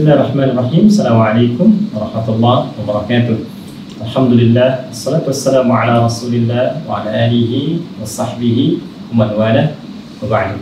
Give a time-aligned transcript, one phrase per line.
[0.00, 0.88] Bismillahirrahmanirrahim.
[0.88, 3.36] Assalamualaikum warahmatullahi wabarakatuh.
[4.00, 8.80] Alhamdulillah, assalatu wassalamu ala rasulillah wa ala alihi wa sahbihi
[9.12, 9.76] wa man wala
[10.24, 10.56] wa ba'du.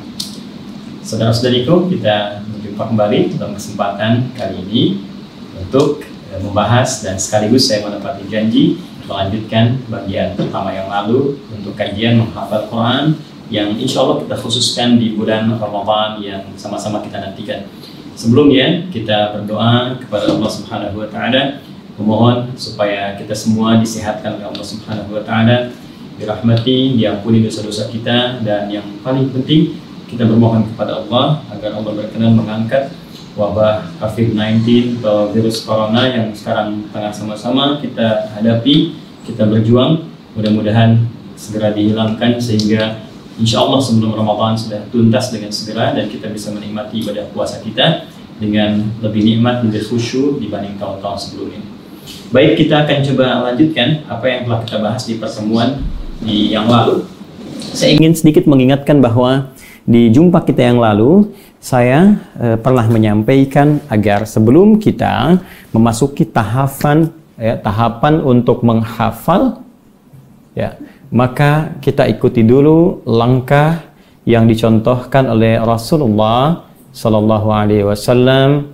[1.06, 5.06] Saudara-saudariku, kita berjumpa kembali dalam kesempatan kali ini
[5.54, 6.02] untuk
[6.34, 12.66] eh, membahas dan sekaligus saya menepati janji melanjutkan bagian pertama yang lalu untuk kajian menghafal
[12.66, 13.14] Quran
[13.54, 17.70] yang insya Allah kita khususkan di bulan Ramadan yang sama-sama kita nantikan.
[18.18, 21.62] Sebelumnya kita berdoa kepada Allah Subhanahu wa taala.
[21.94, 25.70] Memohon supaya kita semua disehatkan oleh Allah Subhanahu wa taala.
[26.18, 28.42] Dirahmati, diampuni dosa-dosa kita.
[28.42, 29.78] Dan yang paling penting
[30.10, 32.90] kita bermohon kepada Allah agar Allah berkenan mengangkat
[33.38, 40.10] wabah COVID-19 atau virus corona yang sekarang tengah sama-sama kita hadapi, kita berjuang.
[40.34, 41.06] Mudah-mudahan
[41.38, 42.98] segera dihilangkan sehingga
[43.38, 48.10] insya Allah sebelum Ramadan sudah tuntas dengan segera dan kita bisa menikmati ibadah puasa kita
[48.38, 51.62] dengan lebih nikmat, lebih khusyuk dibanding tahun-tahun sebelumnya.
[52.28, 55.80] Baik, kita akan coba lanjutkan apa yang telah kita bahas di pertemuan
[56.20, 57.06] di yang lalu.
[57.72, 59.54] Saya ingin sedikit mengingatkan bahwa
[59.88, 65.40] di jumpa kita yang lalu, saya eh, pernah menyampaikan agar sebelum kita
[65.72, 67.10] memasuki tahapan
[67.40, 69.64] ya, tahapan untuk menghafal
[70.52, 70.76] ya,
[71.08, 73.88] maka kita ikuti dulu langkah
[74.28, 78.68] yang dicontohkan oleh Rasulullah Sallallahu Alaihi Wasallam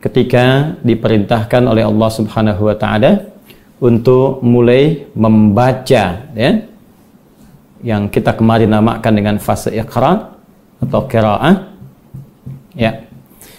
[0.00, 3.12] ketika diperintahkan oleh Allah Subhanahu Wa Taala
[3.82, 6.52] untuk mulai membaca ya.
[7.84, 10.32] Yang kita kemarin namakan dengan fase ikhra
[10.80, 11.76] atau qiraah
[12.72, 13.04] ya.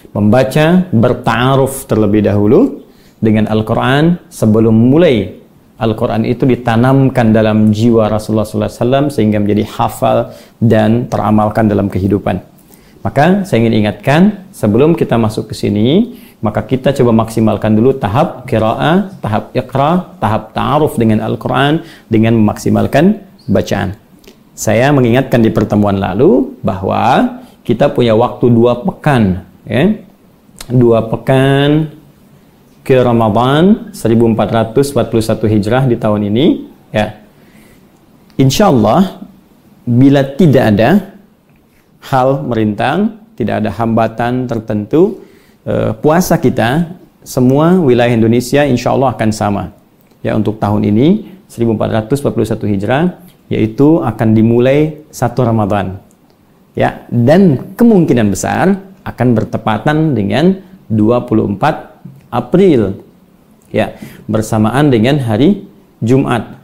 [0.09, 2.81] Membaca bertaaruf terlebih dahulu
[3.21, 5.37] dengan Al-Qur'an sebelum mulai
[5.77, 12.41] Al-Quran itu ditanamkan dalam jiwa Rasulullah SAW sehingga menjadi hafal dan teramalkan dalam kehidupan.
[13.05, 18.49] Maka saya ingin ingatkan sebelum kita masuk ke sini, maka kita coba maksimalkan dulu tahap
[18.49, 23.97] kiraah, tahap iqra, tahap ta'aruf dengan Al-Quran dengan memaksimalkan bacaan.
[24.57, 29.93] Saya mengingatkan di pertemuan lalu bahwa kita punya waktu dua pekan, ya,
[30.73, 31.96] dua pekan
[32.87, 36.45] ke Ramadan 1441 Hijrah di tahun ini
[36.95, 37.19] ya.
[38.39, 39.27] Insya Allah
[39.83, 41.19] bila tidak ada
[42.07, 45.19] hal merintang, tidak ada hambatan tertentu,
[45.67, 46.95] eh, puasa kita
[47.27, 49.75] semua wilayah Indonesia insya Allah akan sama.
[50.23, 53.19] Ya untuk tahun ini 1441 Hijrah
[53.51, 55.99] yaitu akan dimulai satu Ramadan.
[56.77, 61.96] Ya, dan kemungkinan besar akan bertepatan dengan 24
[62.37, 63.01] April.
[63.73, 63.97] Ya
[64.29, 65.65] bersamaan dengan hari
[65.99, 66.61] Jumat.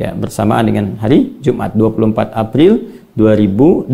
[0.00, 3.92] Ya bersamaan dengan hari Jumat 24 April 2020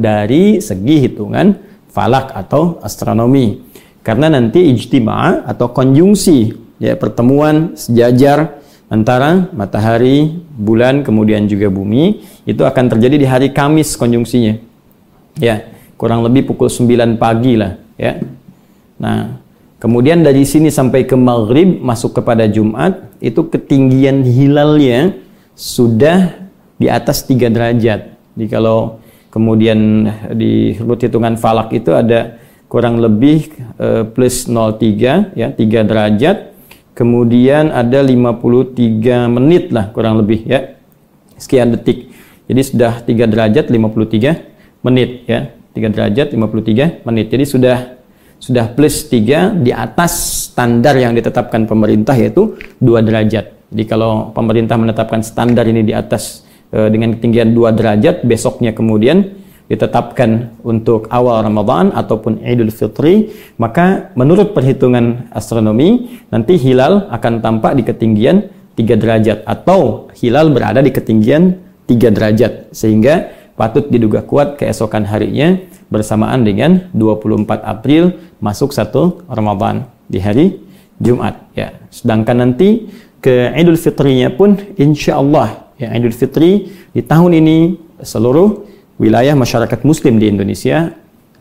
[0.00, 1.52] dari segi hitungan
[1.92, 3.60] falak atau astronomi.
[4.00, 8.56] Karena nanti ijtima atau konjungsi ya pertemuan sejajar
[8.88, 14.56] antara matahari, bulan kemudian juga bumi itu akan terjadi di hari Kamis konjungsinya.
[15.36, 15.68] Ya
[16.00, 18.16] kurang lebih pukul 9 pagi lah ya.
[18.96, 19.44] Nah
[19.78, 25.14] Kemudian dari sini sampai ke maghrib masuk kepada Jumat itu ketinggian hilalnya
[25.54, 26.34] sudah
[26.82, 28.10] di atas 3 derajat.
[28.34, 28.98] Jadi kalau
[29.30, 36.36] kemudian di hitungan falak itu ada kurang lebih uh, plus 03 ya 3 derajat.
[36.98, 40.74] Kemudian ada 53 menit lah kurang lebih ya.
[41.38, 42.10] Sekian detik.
[42.50, 45.54] Jadi sudah 3 derajat 53 menit ya.
[45.70, 47.26] 3 derajat 53 menit.
[47.30, 47.97] Jadi sudah
[48.48, 53.68] sudah plus 3 di atas standar yang ditetapkan pemerintah yaitu 2 derajat.
[53.68, 59.36] Jadi kalau pemerintah menetapkan standar ini di atas e, dengan ketinggian 2 derajat, besoknya kemudian
[59.68, 67.76] ditetapkan untuk awal Ramadan ataupun Idul Fitri, maka menurut perhitungan astronomi nanti hilal akan tampak
[67.76, 68.48] di ketinggian
[68.80, 73.28] 3 derajat atau hilal berada di ketinggian 3 derajat sehingga
[73.60, 80.60] patut diduga kuat keesokan harinya bersamaan dengan 24 April masuk satu Ramadan di hari
[81.00, 81.74] Jumat ya.
[81.88, 82.88] Sedangkan nanti
[83.18, 87.56] ke Idul Fitrinya pun insya Allah ya Idul Fitri di tahun ini
[88.02, 88.66] seluruh
[88.98, 90.92] wilayah masyarakat muslim di Indonesia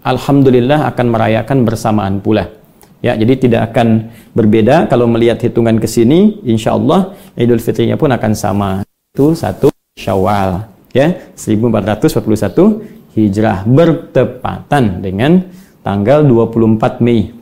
[0.06, 2.50] alhamdulillah akan merayakan bersamaan pula.
[2.98, 8.10] Ya, jadi tidak akan berbeda kalau melihat hitungan ke sini insya Allah Idul Fitrinya pun
[8.10, 8.82] akan sama.
[9.14, 15.50] Itu satu Syawal ya 1441 Hijrah bertepatan dengan
[15.82, 17.34] tanggal 24 Mei.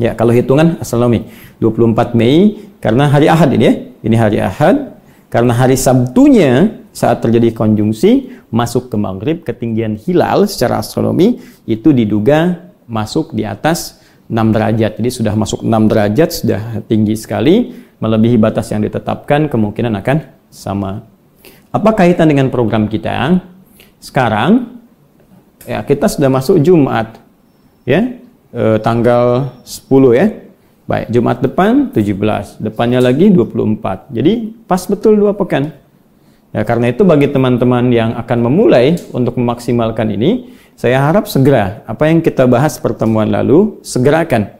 [0.00, 1.28] Ya, kalau hitungan astronomi
[1.60, 3.74] 24 Mei karena hari Ahad ini ya.
[4.00, 4.96] Ini hari Ahad
[5.28, 12.72] karena hari Sabtunya saat terjadi konjungsi masuk ke maghrib ketinggian hilal secara astronomi itu diduga
[12.88, 14.00] masuk di atas
[14.32, 14.96] 6 derajat.
[14.96, 20.16] Jadi sudah masuk 6 derajat, sudah tinggi sekali, melebihi batas yang ditetapkan, kemungkinan akan
[20.48, 21.04] sama.
[21.74, 23.42] Apa kaitan dengan program kita?
[24.00, 24.83] Sekarang,
[25.64, 27.20] ya kita sudah masuk Jumat,
[27.88, 28.16] ya,
[28.52, 30.26] e, tanggal 10 ya.
[30.84, 34.12] Baik, Jumat depan 17, depannya lagi 24.
[34.12, 35.72] Jadi pas betul dua pekan.
[36.52, 42.04] Ya, karena itu bagi teman-teman yang akan memulai untuk memaksimalkan ini, saya harap segera apa
[42.06, 44.52] yang kita bahas pertemuan lalu segerakan.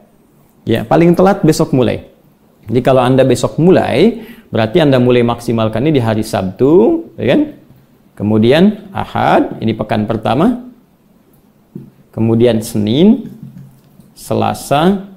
[0.65, 2.09] Ya, paling telat besok mulai.
[2.65, 7.41] Jadi kalau Anda besok mulai, berarti Anda mulai maksimalkan ini di hari Sabtu, ya kan?
[8.17, 10.64] Kemudian Ahad, ini pekan pertama.
[12.15, 13.27] Kemudian Senin,
[14.15, 15.11] Selasa,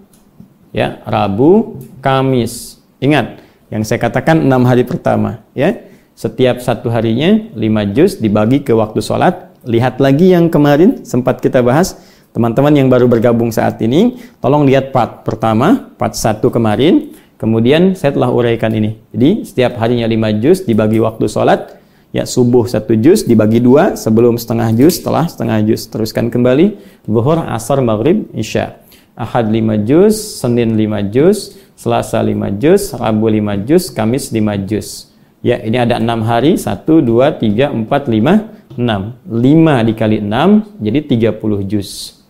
[0.75, 2.83] ya Rabu, Kamis.
[2.99, 3.39] Ingat,
[3.71, 5.79] yang saya katakan enam hari pertama, ya.
[6.19, 9.55] Setiap satu harinya lima juz dibagi ke waktu sholat.
[9.63, 11.95] Lihat lagi yang kemarin sempat kita bahas.
[12.35, 17.15] Teman-teman yang baru bergabung saat ini, tolong lihat part pertama, part satu kemarin.
[17.39, 18.99] Kemudian saya telah uraikan ini.
[19.15, 21.78] Jadi setiap harinya lima juz dibagi waktu sholat.
[22.09, 25.85] Ya subuh satu juz dibagi dua sebelum setengah juz, setelah setengah juz.
[25.93, 26.81] Teruskan kembali.
[27.05, 28.81] Zuhur, asar, maghrib, isya.
[29.19, 35.11] Ahad 5 juz, Senin 5 juz, Selasa 5 juz, Rabu 5 juz, Kamis 5 juz.
[35.43, 38.47] Ya, ini ada 6 hari, 1, 2, 3, 4, 5,
[38.79, 39.19] 6.
[39.27, 40.99] 5 dikali 6, jadi
[41.35, 42.23] 30 juz.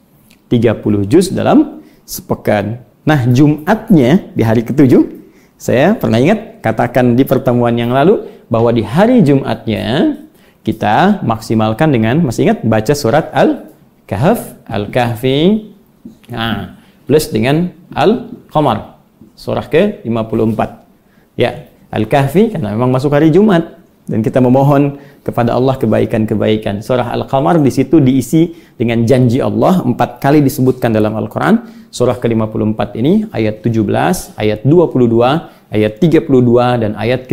[0.49, 2.83] 30 juz dalam sepekan.
[3.05, 5.05] Nah, Jumatnya di hari ketujuh,
[5.61, 10.19] saya pernah ingat katakan di pertemuan yang lalu bahwa di hari Jumatnya
[10.65, 15.73] kita maksimalkan dengan masih ingat baca surat Al-Kahf, Al-Kahfi.
[16.29, 16.77] Nah,
[17.09, 19.01] plus dengan Al-Qamar
[19.39, 20.61] surah ke-54.
[21.39, 23.79] Ya, Al-Kahfi karena memang masuk hari Jumat
[24.09, 26.81] dan kita memohon kepada Allah kebaikan-kebaikan.
[26.81, 31.65] Surah Al-Qamar di situ diisi dengan janji Allah empat kali disebutkan dalam Al-Qur'an.
[31.89, 37.25] Surah ke-54 ini ayat 17, ayat 22, ayat 32 dan ayat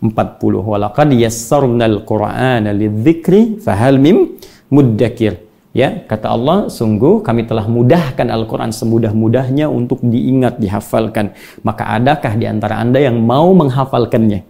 [0.00, 0.54] ke-40.
[0.64, 4.40] Walaqad yassarnal Qur'ana lidzikri fahal mim
[4.72, 5.46] muddakir.
[5.70, 11.30] Ya, kata Allah, sungguh kami telah mudahkan Al-Quran semudah-mudahnya untuk diingat, dihafalkan.
[11.62, 14.42] Maka adakah di antara Anda yang mau menghafalkannya?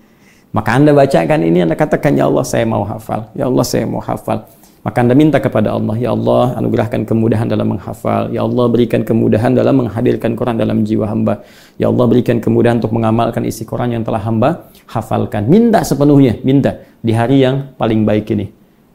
[0.56, 3.28] Maka Anda bacakan ini, Anda katakan, Ya Allah, saya mau hafal.
[3.36, 4.48] Ya Allah, saya mau hafal.
[4.80, 8.32] Maka Anda minta kepada Allah, Ya Allah, anugerahkan kemudahan dalam menghafal.
[8.32, 11.44] Ya Allah, berikan kemudahan dalam menghadirkan Quran dalam jiwa hamba.
[11.76, 15.52] Ya Allah, berikan kemudahan untuk mengamalkan isi Quran yang telah hamba hafalkan.
[15.52, 18.48] Minta sepenuhnya, minta di hari yang paling baik ini.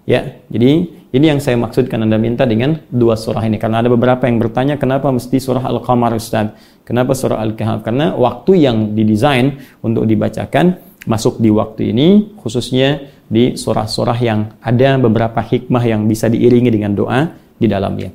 [0.09, 3.61] Ya, jadi ini yang saya maksudkan Anda minta dengan dua surah ini.
[3.61, 6.53] Karena ada beberapa yang bertanya kenapa mesti surah Al-Qamar Ustaz?
[6.81, 7.85] Kenapa surah Al-Kahf?
[7.85, 15.01] Karena waktu yang didesain untuk dibacakan masuk di waktu ini khususnya di surah-surah yang ada
[15.01, 18.13] beberapa hikmah yang bisa diiringi dengan doa di dalamnya.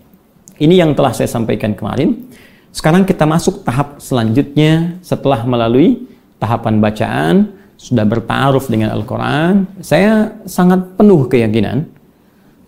[0.60, 2.30] Ini yang telah saya sampaikan kemarin.
[2.70, 6.06] Sekarang kita masuk tahap selanjutnya setelah melalui
[6.38, 7.34] tahapan bacaan,
[7.80, 11.88] sudah bertaruh dengan Al-Quran, saya sangat penuh keyakinan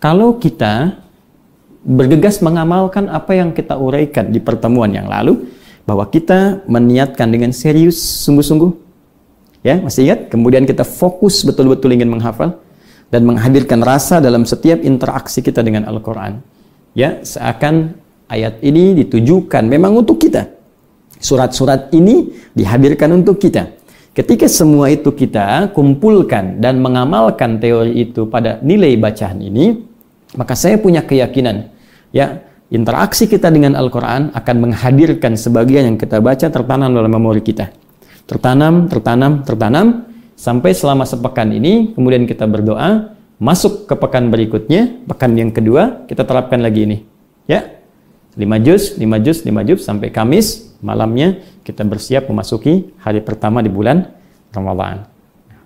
[0.01, 0.99] kalau kita
[1.85, 5.47] bergegas mengamalkan apa yang kita uraikan di pertemuan yang lalu,
[5.83, 8.71] bahwa kita meniatkan dengan serius, sungguh-sungguh,
[9.63, 10.19] ya masih ingat?
[10.29, 12.59] Kemudian kita fokus betul-betul ingin menghafal
[13.09, 16.43] dan menghadirkan rasa dalam setiap interaksi kita dengan Al-Quran.
[16.93, 17.97] Ya, seakan
[18.29, 20.49] ayat ini ditujukan memang untuk kita.
[21.17, 23.79] Surat-surat ini dihadirkan untuk kita.
[24.13, 29.81] Ketika semua itu kita kumpulkan dan mengamalkan teori itu pada nilai bacaan ini,
[30.37, 31.73] maka saya punya keyakinan,
[32.13, 37.73] ya, interaksi kita dengan Al-Quran akan menghadirkan sebagian yang kita baca tertanam dalam memori kita.
[38.23, 39.87] Tertanam, tertanam, tertanam,
[40.39, 46.23] sampai selama sepekan ini, kemudian kita berdoa, masuk ke pekan berikutnya, pekan yang kedua, kita
[46.23, 46.97] terapkan lagi ini.
[47.43, 47.83] Ya,
[48.39, 53.67] 5 juz, 5 juz, 5 juz, sampai Kamis, malamnya kita bersiap memasuki hari pertama di
[53.67, 54.09] bulan
[54.55, 55.05] Ramadan.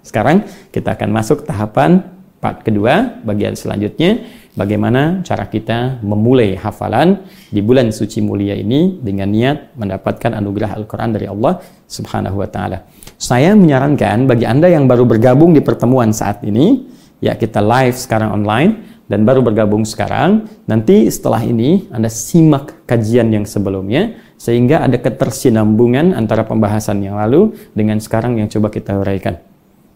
[0.02, 4.22] Sekarang kita akan masuk tahapan part kedua, bagian selanjutnya,
[4.54, 11.10] bagaimana cara kita memulai hafalan di bulan suci mulia ini dengan niat mendapatkan anugerah Al-Quran
[11.14, 12.86] dari Allah Subhanahu wa Ta'ala.
[13.18, 16.86] Saya menyarankan bagi Anda yang baru bergabung di pertemuan saat ini,
[17.18, 23.34] ya kita live sekarang online dan baru bergabung sekarang, nanti setelah ini Anda simak kajian
[23.34, 29.42] yang sebelumnya sehingga ada ketersinambungan antara pembahasan yang lalu dengan sekarang yang coba kita uraikan.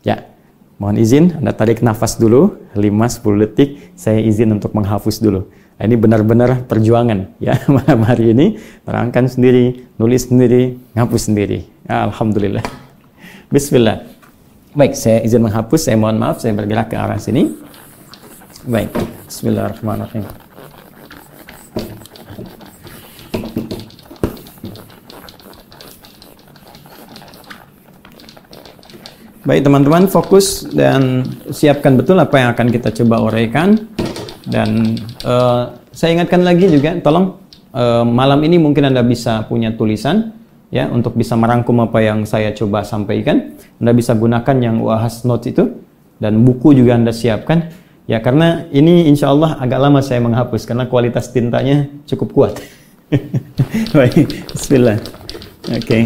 [0.02, 0.31] Ya,
[0.82, 5.46] Mohon izin, Anda tarik nafas dulu, 5-10 detik, saya izin untuk menghapus dulu.
[5.78, 11.70] Nah, ini benar-benar perjuangan ya malam hari ini, terangkan sendiri, nulis sendiri, ngapus sendiri.
[11.86, 12.66] Ya, Alhamdulillah.
[13.54, 14.10] Bismillah.
[14.74, 17.54] Baik, saya izin menghapus, saya mohon maaf, saya bergerak ke arah sini.
[18.66, 18.90] Baik,
[19.30, 20.41] Bismillahirrahmanirrahim.
[29.42, 33.74] Baik teman-teman fokus dan siapkan betul apa yang akan kita coba uraikan
[34.46, 34.94] dan
[35.26, 37.42] uh, saya ingatkan lagi juga tolong
[37.74, 40.38] uh, malam ini mungkin Anda bisa punya tulisan
[40.70, 43.58] ya untuk bisa merangkum apa yang saya coba sampaikan.
[43.82, 45.74] Anda bisa gunakan yang wahas notes itu
[46.22, 47.74] dan buku juga Anda siapkan
[48.06, 52.54] ya karena ini insya Allah agak lama saya menghapus karena kualitas tintanya cukup kuat.
[53.98, 55.02] Baik, Bismillah.
[55.66, 55.82] Oke.
[55.82, 56.04] Okay.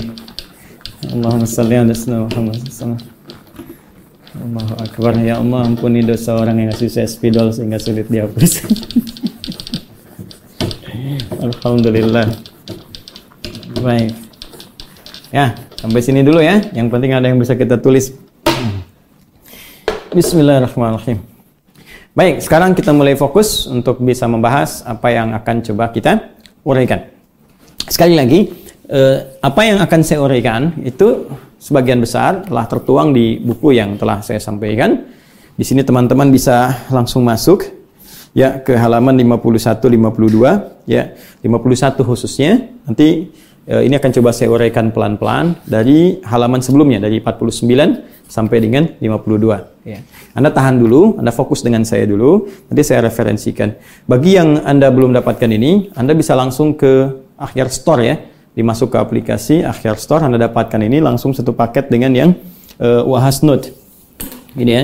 [1.11, 3.14] Allahumma salli ala
[4.35, 5.13] Allahu Akbar.
[5.23, 8.67] Ya Allah ampuni dosa orang yang ngasih saya spidol sehingga sulit dihapus.
[11.45, 12.27] Alhamdulillah.
[13.79, 14.11] Baik.
[15.31, 16.59] Ya sampai sini dulu ya.
[16.75, 18.11] Yang penting ada yang bisa kita tulis.
[20.11, 21.19] Bismillahirrahmanirrahim.
[22.15, 26.31] Baik sekarang kita mulai fokus untuk bisa membahas apa yang akan coba kita
[26.63, 27.11] uraikan.
[27.87, 28.47] Sekali lagi
[28.87, 31.27] eh, apa yang akan saya uraikan itu
[31.59, 35.07] sebagian besar telah tertuang di buku yang telah saya sampaikan.
[35.55, 37.63] Di sini teman-teman bisa langsung masuk
[38.35, 42.69] ya ke halaman 51 52 ya 51 khususnya.
[42.83, 43.31] Nanti
[43.65, 49.87] eh, ini akan coba saya uraikan pelan-pelan dari halaman sebelumnya dari 49 sampai dengan 52
[49.87, 49.99] ya.
[50.35, 53.71] Anda tahan dulu, Anda fokus dengan saya dulu, nanti saya referensikan.
[54.03, 58.15] Bagi yang Anda belum dapatkan ini, Anda bisa langsung ke akhir store ya
[58.55, 62.31] dimasuk ke aplikasi Akhir Store Anda dapatkan ini langsung satu paket dengan yang
[62.79, 63.03] uh,
[63.43, 63.75] Note.
[64.55, 64.83] Ini ya.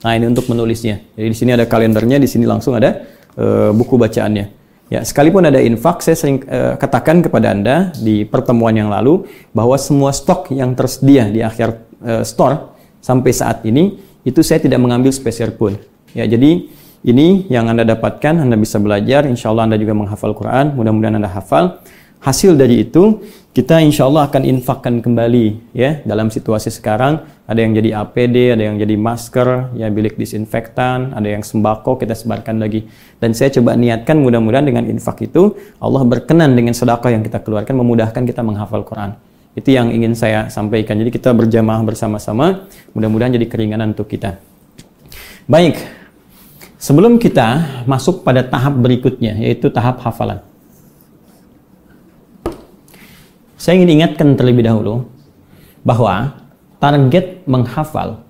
[0.00, 1.02] Nah ini untuk menulisnya.
[1.18, 3.04] Jadi di sini ada kalendernya di sini langsung ada
[3.36, 4.46] uh, buku bacaannya.
[4.90, 9.78] Ya sekalipun ada infak saya sering uh, katakan kepada anda di pertemuan yang lalu bahwa
[9.78, 15.14] semua stok yang tersedia di akhir uh, store sampai saat ini itu saya tidak mengambil
[15.14, 15.78] spesial pun.
[16.10, 16.70] Ya jadi
[17.06, 19.30] ini yang anda dapatkan anda bisa belajar.
[19.30, 20.74] Insya Allah anda juga menghafal Quran.
[20.74, 21.82] Mudah-mudahan anda hafal
[22.20, 27.26] hasil dari itu kita insya Allah akan infakkan kembali ya dalam situasi sekarang.
[27.50, 32.14] Ada yang jadi APD ada yang jadi masker ya bilik disinfektan ada yang sembako kita
[32.14, 32.86] sebarkan lagi.
[33.18, 37.74] Dan saya coba niatkan mudah-mudahan dengan infak itu Allah berkenan dengan sedekah yang kita keluarkan
[37.74, 39.18] memudahkan kita menghafal Quran.
[39.58, 40.94] Itu yang ingin saya sampaikan.
[40.94, 44.38] Jadi kita berjamaah bersama-sama mudah-mudahan jadi keringanan untuk kita.
[45.50, 45.74] Baik
[46.78, 50.46] sebelum kita masuk pada tahap berikutnya yaitu tahap hafalan
[53.60, 55.04] Saya ingin ingatkan terlebih dahulu
[55.84, 56.32] bahwa
[56.80, 58.24] target menghafal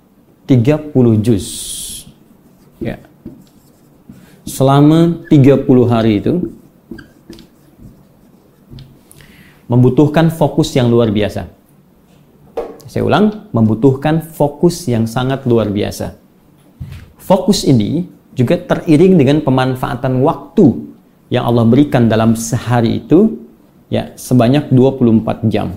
[0.51, 0.91] 30
[1.23, 1.47] juz
[2.83, 2.99] ya.
[4.43, 6.51] selama 30 hari itu
[9.71, 11.47] membutuhkan fokus yang luar biasa.
[12.91, 16.19] Saya ulang, membutuhkan fokus yang sangat luar biasa.
[17.23, 18.03] Fokus ini
[18.35, 20.91] juga teriring dengan pemanfaatan waktu
[21.31, 23.40] yang Allah berikan dalam sehari itu
[23.91, 25.77] ya sebanyak 24 jam.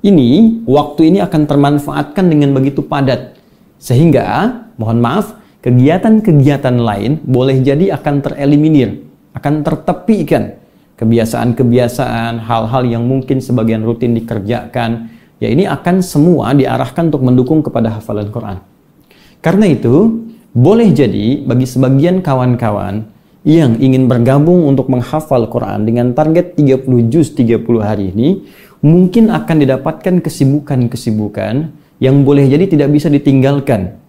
[0.00, 3.36] Ini waktu ini akan termanfaatkan dengan begitu padat
[3.76, 9.02] sehingga mohon maaf kegiatan-kegiatan lain boleh jadi akan tereliminir,
[9.34, 10.62] akan tertepikan
[10.96, 18.00] kebiasaan-kebiasaan, hal-hal yang mungkin sebagian rutin dikerjakan, ya ini akan semua diarahkan untuk mendukung kepada
[18.00, 18.58] hafalan Quran.
[19.44, 20.24] Karena itu,
[20.56, 23.04] boleh jadi bagi sebagian kawan-kawan
[23.46, 28.42] yang ingin bergabung untuk menghafal Quran dengan target 30 juz 30 hari ini
[28.82, 31.54] mungkin akan didapatkan kesibukan-kesibukan
[32.02, 34.02] yang boleh jadi tidak bisa ditinggalkan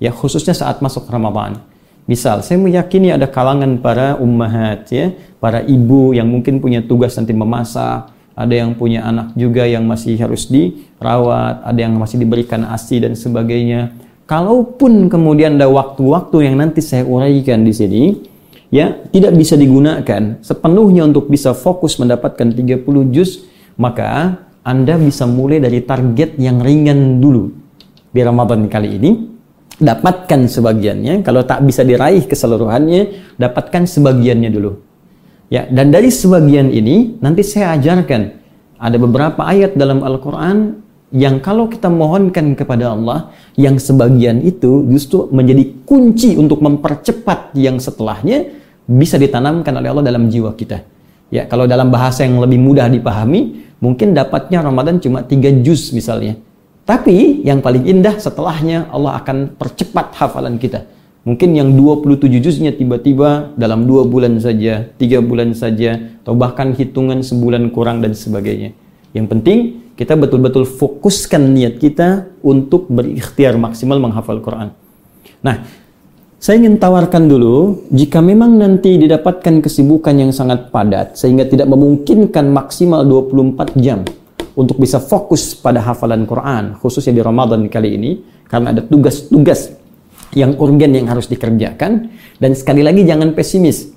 [0.00, 1.60] ya khususnya saat masuk Ramadan.
[2.08, 7.36] Misal, saya meyakini ada kalangan para ummahat ya, para ibu yang mungkin punya tugas nanti
[7.36, 13.04] memasak, ada yang punya anak juga yang masih harus dirawat, ada yang masih diberikan ASI
[13.04, 13.92] dan sebagainya.
[14.24, 18.02] Kalaupun kemudian ada waktu-waktu yang nanti saya uraikan di sini,
[18.68, 22.84] ya tidak bisa digunakan sepenuhnya untuk bisa fokus mendapatkan 30
[23.14, 23.44] juz
[23.80, 27.48] maka Anda bisa mulai dari target yang ringan dulu.
[28.12, 29.10] Di Ramadan kali ini
[29.78, 31.24] dapatkan sebagiannya.
[31.24, 34.72] Kalau tak bisa diraih keseluruhannya dapatkan sebagiannya dulu.
[35.48, 38.36] Ya dan dari sebagian ini nanti saya ajarkan.
[38.76, 45.32] Ada beberapa ayat dalam Al-Quran yang kalau kita mohonkan kepada Allah yang sebagian itu justru
[45.32, 48.57] menjadi kunci untuk mempercepat yang setelahnya
[48.88, 50.80] bisa ditanamkan oleh Allah dalam jiwa kita.
[51.28, 56.40] Ya, kalau dalam bahasa yang lebih mudah dipahami, mungkin dapatnya Ramadan cuma tiga juz misalnya.
[56.88, 60.88] Tapi yang paling indah setelahnya Allah akan percepat hafalan kita.
[61.28, 67.20] Mungkin yang 27 juznya tiba-tiba dalam dua bulan saja, tiga bulan saja, atau bahkan hitungan
[67.20, 68.72] sebulan kurang dan sebagainya.
[69.12, 69.58] Yang penting
[70.00, 74.72] kita betul-betul fokuskan niat kita untuk berikhtiar maksimal menghafal Quran.
[75.44, 75.68] Nah,
[76.38, 82.46] saya ingin tawarkan dulu, jika memang nanti didapatkan kesibukan yang sangat padat, sehingga tidak memungkinkan
[82.54, 84.06] maksimal 24 jam
[84.54, 88.10] untuk bisa fokus pada hafalan Quran, khususnya di Ramadan kali ini,
[88.46, 89.74] karena ada tugas-tugas
[90.30, 92.06] yang urgen yang harus dikerjakan.
[92.38, 93.90] Dan sekali lagi jangan pesimis.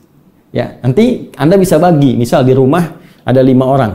[0.50, 3.94] Ya, nanti Anda bisa bagi, misal di rumah ada lima orang.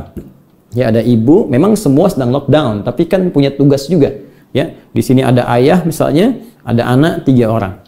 [0.71, 4.15] Ya, ada ibu, memang semua sedang lockdown, tapi kan punya tugas juga.
[4.55, 7.86] Ya, di sini ada ayah misalnya, ada anak tiga orang.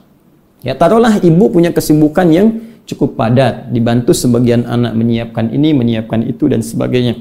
[0.67, 2.47] Ya, taruhlah ibu punya kesibukan yang
[2.89, 7.21] cukup padat, dibantu sebagian anak menyiapkan ini, menyiapkan itu dan sebagainya.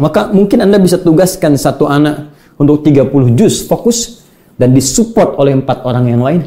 [0.00, 4.24] Maka mungkin Anda bisa tugaskan satu anak untuk 30 juz fokus
[4.56, 6.42] dan disupport oleh empat orang yang lain.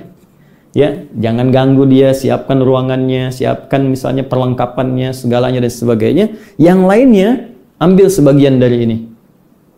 [0.76, 6.26] Ya, jangan ganggu dia, siapkan ruangannya, siapkan misalnya perlengkapannya, segalanya dan sebagainya.
[6.60, 7.30] Yang lainnya
[7.80, 8.98] ambil sebagian dari ini.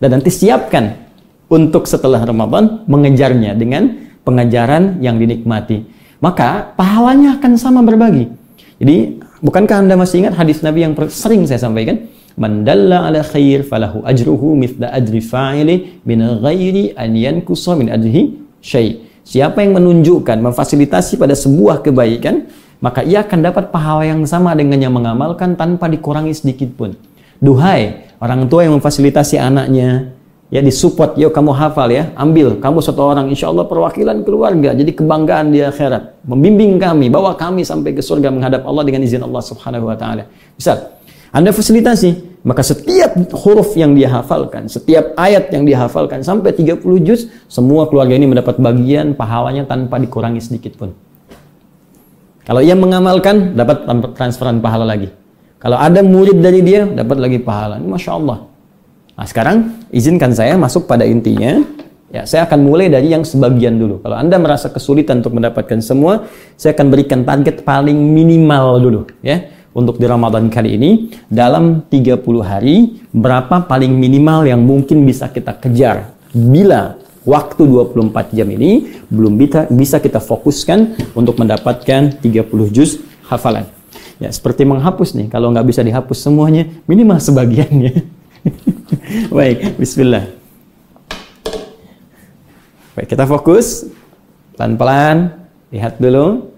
[0.02, 0.98] Dan nanti siapkan
[1.54, 3.94] untuk setelah Ramadan mengejarnya dengan
[4.26, 5.97] pengajaran yang dinikmati.
[6.18, 8.30] Maka pahalanya akan sama berbagi.
[8.82, 12.10] Jadi, bukankah Anda masih ingat hadis Nabi yang sering saya sampaikan?
[12.38, 19.02] Man ala khair falahu ajruhu mithla ajri fa'ili min ghairi an yankusa min ajrihi syai'.
[19.28, 22.48] Siapa yang menunjukkan, memfasilitasi pada sebuah kebaikan,
[22.80, 26.96] maka ia akan dapat pahala yang sama dengan yang mengamalkan tanpa dikurangi sedikit pun.
[27.42, 30.17] Duhai orang tua yang memfasilitasi anaknya,
[30.48, 34.92] ya disupport, yuk kamu hafal ya, ambil, kamu satu orang, insya Allah perwakilan keluarga, jadi
[34.96, 39.44] kebanggaan di akhirat, membimbing kami, bawa kami sampai ke surga menghadap Allah dengan izin Allah
[39.44, 40.24] subhanahu wa ta'ala.
[40.56, 40.96] Misal,
[41.36, 46.80] anda fasilitasi, maka setiap huruf yang dia hafalkan, setiap ayat yang dia hafalkan, sampai 30
[47.04, 50.96] juz, semua keluarga ini mendapat bagian pahalanya tanpa dikurangi sedikit pun.
[52.48, 53.84] Kalau ia mengamalkan, dapat
[54.16, 55.12] transferan pahala lagi.
[55.60, 57.75] Kalau ada murid dari dia, dapat lagi pahala.
[57.75, 58.48] Ini Masya Allah.
[59.18, 61.66] Nah sekarang izinkan saya masuk pada intinya.
[62.08, 64.00] Ya, saya akan mulai dari yang sebagian dulu.
[64.00, 66.24] Kalau Anda merasa kesulitan untuk mendapatkan semua,
[66.56, 69.44] saya akan berikan target paling minimal dulu, ya.
[69.76, 70.92] Untuk di Ramadan kali ini
[71.28, 76.96] dalam 30 hari berapa paling minimal yang mungkin bisa kita kejar bila
[77.28, 82.24] waktu 24 jam ini belum bisa bisa kita fokuskan untuk mendapatkan 30
[82.72, 83.68] juz hafalan.
[84.24, 85.28] Ya, seperti menghapus nih.
[85.28, 87.94] Kalau nggak bisa dihapus semuanya, minimal sebagiannya.
[89.38, 90.28] Baik, bismillah.
[92.96, 93.88] Baik, kita fokus.
[94.58, 95.48] Pelan-pelan.
[95.72, 96.52] Lihat dulu.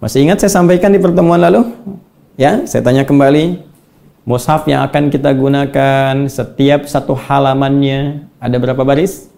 [0.00, 1.70] Masih ingat saya sampaikan di pertemuan lalu?
[2.34, 3.60] Ya, saya tanya kembali.
[4.24, 9.28] Mushaf yang akan kita gunakan setiap satu halamannya ada berapa baris?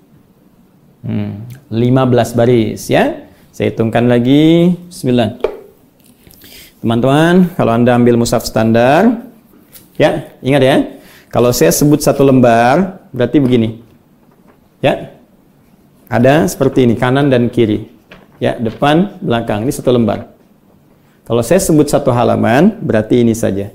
[1.02, 3.26] Hmm, 15 baris ya.
[3.50, 4.76] Saya hitungkan lagi.
[4.86, 5.36] Bismillah.
[6.78, 9.32] Teman-teman, kalau Anda ambil mushaf standar,
[10.00, 10.76] Ya, ingat ya.
[11.32, 13.80] Kalau saya sebut satu lembar, berarti begini.
[14.84, 15.16] Ya.
[16.12, 17.88] Ada seperti ini, kanan dan kiri.
[18.36, 19.64] Ya, depan, belakang.
[19.64, 20.28] Ini satu lembar.
[21.24, 23.72] Kalau saya sebut satu halaman, berarti ini saja.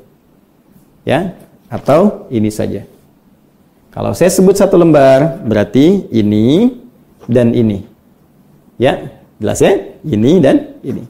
[1.02, 1.34] Ya,
[1.66, 2.86] atau ini saja.
[3.90, 6.78] Kalau saya sebut satu lembar, berarti ini
[7.26, 7.90] dan ini.
[8.78, 9.74] Ya, jelas ya?
[10.06, 11.10] Ini dan ini.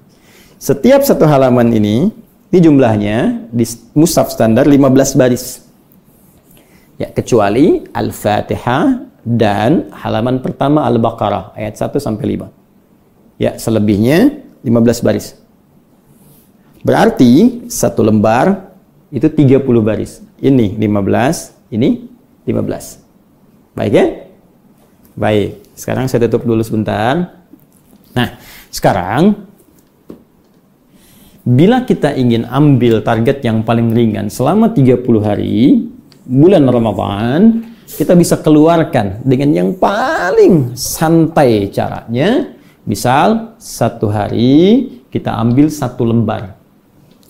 [0.56, 2.08] Setiap satu halaman ini
[2.48, 5.67] ini jumlahnya di mushaf standar 15 baris.
[6.98, 12.50] Ya, kecuali Al-Fatihah dan halaman pertama Al-Baqarah ayat 1 sampai 5.
[13.38, 15.38] Ya, selebihnya 15 baris.
[16.82, 18.74] Berarti satu lembar
[19.14, 20.26] itu 30 baris.
[20.42, 22.10] Ini 15, ini
[22.50, 23.02] 15.
[23.78, 24.06] Baik ya?
[25.14, 25.62] Baik.
[25.78, 27.46] Sekarang saya tutup dulu sebentar.
[28.18, 28.42] Nah,
[28.74, 29.48] sekarang
[31.48, 35.88] Bila kita ingin ambil target yang paling ringan selama 30 hari
[36.28, 42.52] bulan Ramadan, kita bisa keluarkan dengan yang paling santai caranya.
[42.84, 46.60] Misal satu hari kita ambil satu lembar.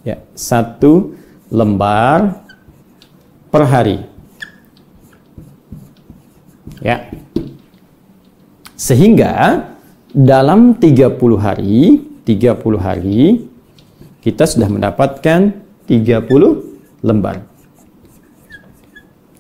[0.02, 1.14] Ya, satu
[1.54, 2.42] lembar
[3.54, 4.02] per hari.
[6.82, 7.10] Ya.
[8.78, 9.66] Sehingga
[10.14, 13.50] dalam 30 hari, 30 hari
[14.22, 15.54] kita sudah mendapatkan
[15.90, 17.57] 30 lembar.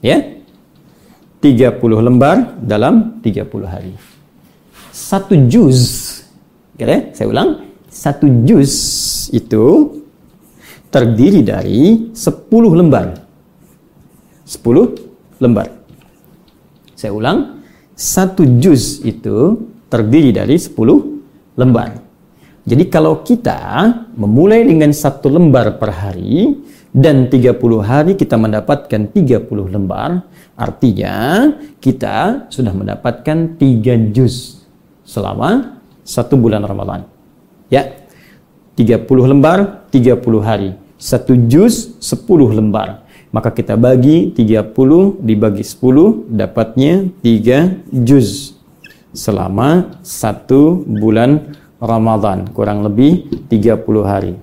[0.03, 0.37] Ya?
[1.41, 3.93] 30 lembar dalam 30 hari.
[4.89, 5.79] Satu juz,
[6.75, 7.49] ya, saya ulang,
[7.87, 8.73] satu juz
[9.29, 9.97] itu
[10.89, 13.21] terdiri dari 10 lembar.
[14.49, 15.69] 10 lembar.
[16.97, 17.61] Saya ulang,
[17.93, 20.73] satu juz itu terdiri dari 10
[21.57, 22.01] lembar.
[22.67, 23.59] Jadi kalau kita
[24.19, 26.51] memulai dengan satu lembar per hari
[26.97, 27.53] dan 30
[27.85, 30.25] hari kita mendapatkan 30 lembar,
[30.57, 31.45] artinya
[31.77, 34.65] kita sudah mendapatkan 3 juz
[35.05, 37.05] selama satu bulan Ramadan.
[37.69, 37.93] Ya,
[38.73, 40.73] 30 lembar, 30 hari.
[40.97, 43.05] Satu juz, 10 lembar.
[43.27, 48.55] maka kita bagi 30 dibagi 10 dapatnya 3 juz
[49.11, 54.33] selama satu bulan Ramadan kurang lebih 30 hari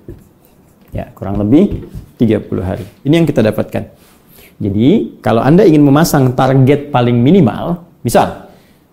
[0.94, 2.86] ya kurang lebih 30 hari.
[3.02, 3.84] Ini yang kita dapatkan.
[4.62, 8.46] Jadi kalau anda ingin memasang target paling minimal misal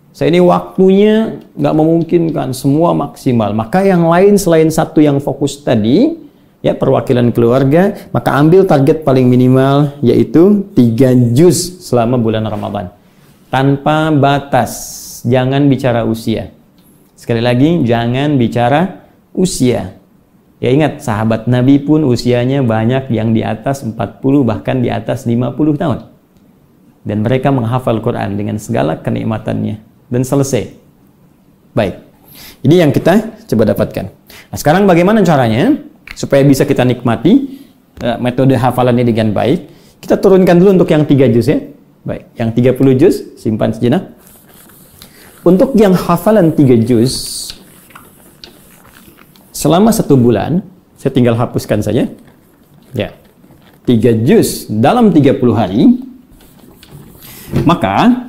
[0.09, 6.17] saya ini waktunya nggak memungkinkan semua maksimal maka yang lain selain satu yang fokus tadi
[6.65, 12.89] ya perwakilan keluarga maka ambil target paling minimal yaitu 3 juz selama bulan Ramadan.
[13.51, 14.97] Tanpa batas.
[15.21, 16.49] Jangan bicara usia.
[17.13, 19.05] Sekali lagi, jangan bicara
[19.37, 20.00] usia.
[20.61, 23.97] Ya ingat, sahabat Nabi pun usianya banyak yang di atas 40
[24.45, 26.05] bahkan di atas 50 tahun.
[27.01, 29.81] Dan mereka menghafal Quran dengan segala kenikmatannya.
[30.05, 30.77] Dan selesai.
[31.73, 31.97] Baik.
[32.61, 34.05] Ini yang kita coba dapatkan.
[34.53, 35.81] Nah, sekarang bagaimana caranya
[36.13, 37.57] supaya bisa kita nikmati
[38.05, 39.65] uh, metode hafalan ini dengan baik?
[39.97, 41.57] Kita turunkan dulu untuk yang 3 juz ya.
[42.05, 44.13] Baik, yang 30 juz simpan sejenak.
[45.41, 47.49] Untuk yang hafalan tiga juz
[49.61, 50.65] selama satu bulan,
[50.97, 52.09] saya tinggal hapuskan saja.
[52.97, 53.13] Ya,
[53.85, 56.01] tiga juz dalam 30 hari,
[57.61, 58.25] maka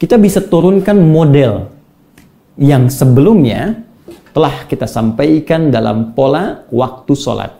[0.00, 1.68] kita bisa turunkan model
[2.56, 3.84] yang sebelumnya
[4.32, 7.52] telah kita sampaikan dalam pola waktu sholat.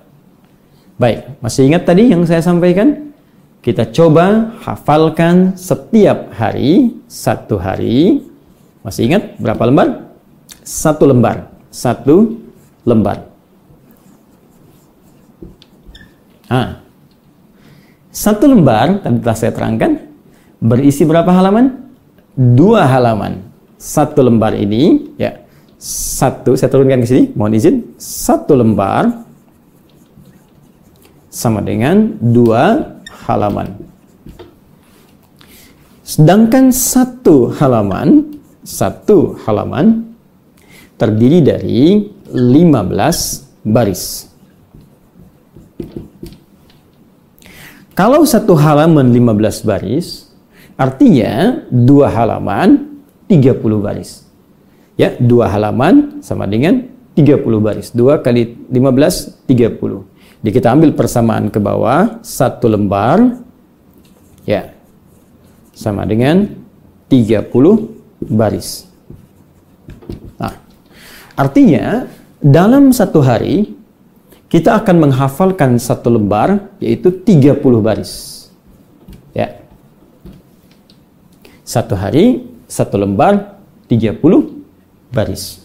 [0.97, 3.13] Baik, masih ingat tadi yang saya sampaikan?
[3.61, 8.25] Kita coba hafalkan setiap hari, satu hari.
[8.85, 9.89] Masih ingat berapa lembar?
[10.61, 11.54] Satu lembar.
[11.75, 12.39] Satu
[12.87, 13.27] lembar.
[16.47, 16.79] Ah.
[18.15, 19.99] Satu lembar, tadi telah saya terangkan,
[20.63, 21.91] berisi berapa halaman?
[22.39, 23.43] Dua halaman.
[23.75, 25.43] Satu lembar ini, ya,
[25.83, 29.27] satu, saya turunkan ke sini, mohon izin, satu lembar
[31.27, 32.95] sama dengan dua
[33.27, 33.75] halaman.
[36.07, 40.14] Sedangkan satu halaman, satu halaman
[40.99, 44.31] terdiri dari 15 baris.
[47.95, 50.27] Kalau satu halaman 15 baris,
[50.75, 52.99] artinya dua halaman
[53.31, 54.27] 30 baris.
[54.99, 57.95] Ya, dua halaman sama dengan 30 baris.
[57.95, 60.03] Dua kali 15, 30.
[60.43, 63.39] Jadi kita ambil persamaan ke bawah, satu lembar,
[64.45, 64.75] ya,
[65.71, 66.51] sama dengan
[67.09, 67.47] 30
[68.27, 68.91] baris.
[71.35, 72.07] Artinya
[72.39, 73.75] dalam satu hari,
[74.47, 78.47] kita akan menghafalkan satu lembar, yaitu 30 baris.
[79.35, 79.59] Ya.
[81.67, 83.59] Satu hari, satu lembar,
[83.91, 84.15] 30
[85.11, 85.59] baris.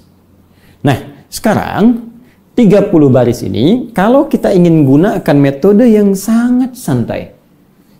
[0.81, 0.97] Nah,
[1.29, 2.09] sekarang
[2.57, 7.37] 30 baris ini, kalau kita ingin gunakan metode yang sangat santai,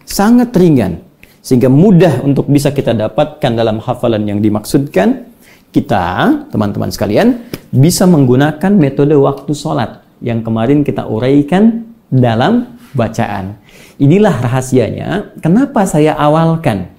[0.09, 1.05] sangat ringan,
[1.45, 5.28] sehingga mudah untuk bisa kita dapatkan dalam hafalan yang dimaksudkan,
[5.69, 6.05] kita,
[6.49, 13.61] teman-teman sekalian, bisa menggunakan metode waktu sholat yang kemarin kita uraikan dalam bacaan.
[14.01, 16.89] Inilah rahasianya, kenapa saya awalkan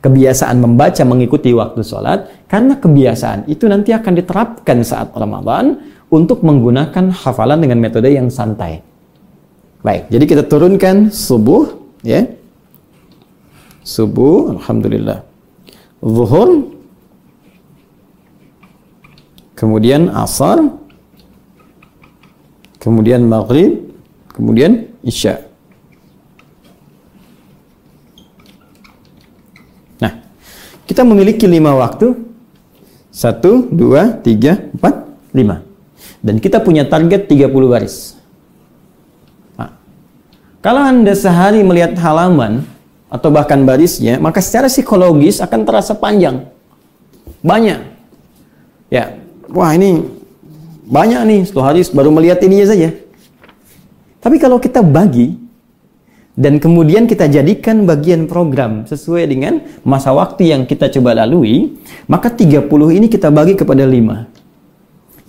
[0.00, 5.76] kebiasaan membaca mengikuti waktu sholat, karena kebiasaan itu nanti akan diterapkan saat Ramadan,
[6.10, 8.82] untuk menggunakan hafalan dengan metode yang santai.
[9.80, 11.70] Baik, jadi kita turunkan subuh,
[12.02, 12.26] ya.
[13.86, 15.22] Subuh, alhamdulillah.
[16.02, 16.66] Zuhur,
[19.60, 20.64] kemudian asar,
[22.80, 23.92] kemudian maghrib,
[24.32, 25.44] kemudian isya.
[30.00, 30.24] Nah,
[30.88, 32.32] kita memiliki lima waktu.
[33.12, 35.04] Satu, dua, tiga, empat,
[35.36, 35.70] lima
[36.20, 38.16] dan kita punya target 30 baris.
[39.56, 39.72] Nah,
[40.60, 42.64] kalau Anda sehari melihat halaman
[43.08, 46.44] atau bahkan barisnya, maka secara psikologis akan terasa panjang.
[47.40, 47.80] Banyak.
[48.92, 49.19] Ya,
[49.52, 50.02] wah ini
[50.90, 52.90] banyak nih, satu hari baru melihat ininya saja.
[54.20, 55.38] Tapi kalau kita bagi
[56.34, 61.78] dan kemudian kita jadikan bagian program sesuai dengan masa waktu yang kita coba lalui,
[62.10, 64.26] maka 30 ini kita bagi kepada 5.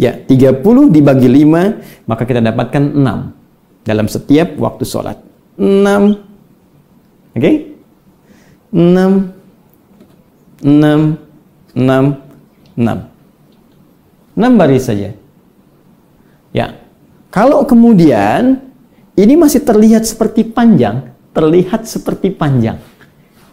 [0.02, 5.22] Ya, 30 dibagi 5, maka kita dapatkan 6 dalam setiap waktu sholat.
[5.60, 7.38] 6.
[7.38, 7.38] Oke?
[7.38, 7.56] Okay?
[8.72, 11.18] 6 6
[11.76, 13.11] 6 6.
[14.36, 15.12] 6 baris saja.
[16.56, 16.80] Ya.
[17.32, 18.60] Kalau kemudian
[19.16, 22.80] ini masih terlihat seperti panjang, terlihat seperti panjang.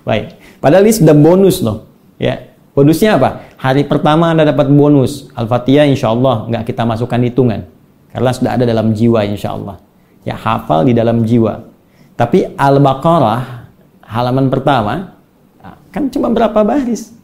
[0.02, 0.38] Baik.
[0.58, 1.86] Padahal ini sudah bonus loh.
[2.18, 2.50] Ya.
[2.74, 3.42] Bonusnya apa?
[3.58, 5.26] Hari pertama Anda dapat bonus.
[5.34, 7.66] Al-Fatihah insya Allah nggak kita masukkan hitungan.
[8.14, 9.82] Karena sudah ada dalam jiwa insya Allah.
[10.22, 11.66] Ya hafal di dalam jiwa.
[12.14, 13.70] Tapi Al-Baqarah
[14.02, 15.18] halaman pertama
[15.90, 17.14] kan cuma berapa baris?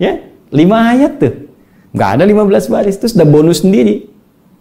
[0.00, 1.51] Ya, lima ayat tuh.
[1.92, 4.08] Nggak ada 15 baris, itu sudah bonus sendiri.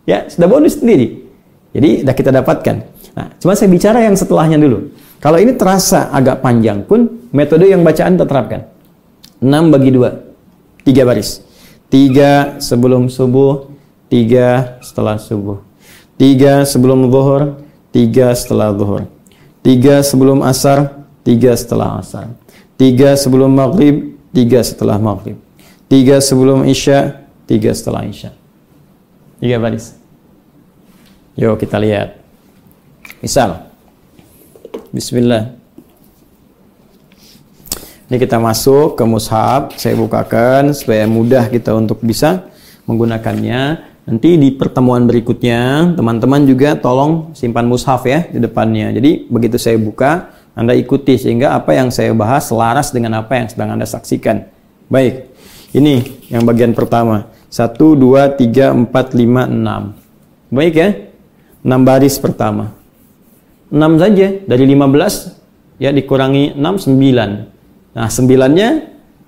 [0.04, 1.24] Ya, sudah bonus sendiri.
[1.72, 2.76] Jadi, sudah kita dapatkan.
[3.16, 4.92] Nah, cuma saya bicara yang setelahnya dulu.
[5.24, 8.68] Kalau ini terasa agak panjang pun, metode yang bacaan terapkan.
[9.40, 10.84] 6 bagi 2.
[10.84, 11.40] 3 baris.
[11.92, 13.72] 3 sebelum subuh,
[14.12, 15.64] 3 setelah subuh.
[16.20, 17.64] 3 sebelum zuhur,
[17.96, 19.08] 3 setelah zuhur.
[19.62, 22.34] 3 sebelum asar, 3 setelah asar.
[22.82, 25.38] 3 sebelum maghrib, 3 setelah maghrib.
[25.86, 27.21] 3 sebelum isya,
[27.52, 28.32] tiga setelah Isya.
[29.44, 29.92] Tiga baris.
[31.36, 32.16] Yuk kita lihat.
[33.20, 33.68] Misal.
[34.96, 35.60] Bismillah.
[38.08, 42.44] Ini kita masuk ke mushaf, saya bukakan supaya mudah kita untuk bisa
[42.84, 43.88] menggunakannya.
[44.04, 48.92] Nanti di pertemuan berikutnya, teman-teman juga tolong simpan mushaf ya di depannya.
[48.92, 53.48] Jadi begitu saya buka, Anda ikuti sehingga apa yang saya bahas selaras dengan apa yang
[53.48, 54.44] sedang Anda saksikan.
[54.92, 55.32] Baik,
[55.72, 57.32] ini yang bagian pertama.
[57.52, 60.56] 1, 2, 3, 4, 5, 6.
[60.56, 60.90] Baik ya?
[61.68, 62.72] 6 baris pertama.
[63.68, 64.28] 6 saja.
[64.48, 65.36] Dari 15
[65.84, 67.92] ya dikurangi 6, 9.
[67.92, 68.70] Nah 9-nya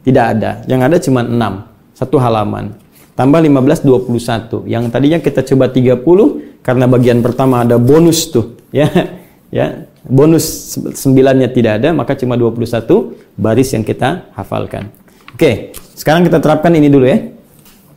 [0.07, 0.51] tidak ada.
[0.71, 1.99] Yang ada cuma 6.
[1.99, 2.79] Satu halaman.
[3.13, 4.71] Tambah 15, 21.
[4.71, 8.55] Yang tadinya kita coba 30 karena bagian pertama ada bonus tuh.
[8.71, 8.87] Ya,
[9.51, 14.95] ya bonus 9-nya tidak ada maka cuma 21 baris yang kita hafalkan.
[15.35, 17.19] Oke, sekarang kita terapkan ini dulu ya.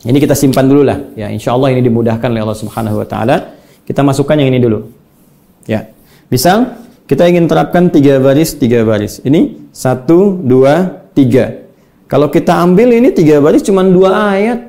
[0.07, 0.95] Ini kita simpan dulu lah.
[1.19, 3.59] Ya, insya Allah ini dimudahkan oleh Allah Subhanahu Wa Taala.
[3.83, 4.87] Kita masukkan yang ini dulu.
[5.67, 5.91] Ya,
[6.31, 6.79] bisa
[7.11, 9.19] kita ingin terapkan tiga baris, tiga baris.
[9.19, 11.67] Ini satu, dua, tiga.
[12.07, 14.59] Kalau kita ambil ini tiga baris cuma dua ayat.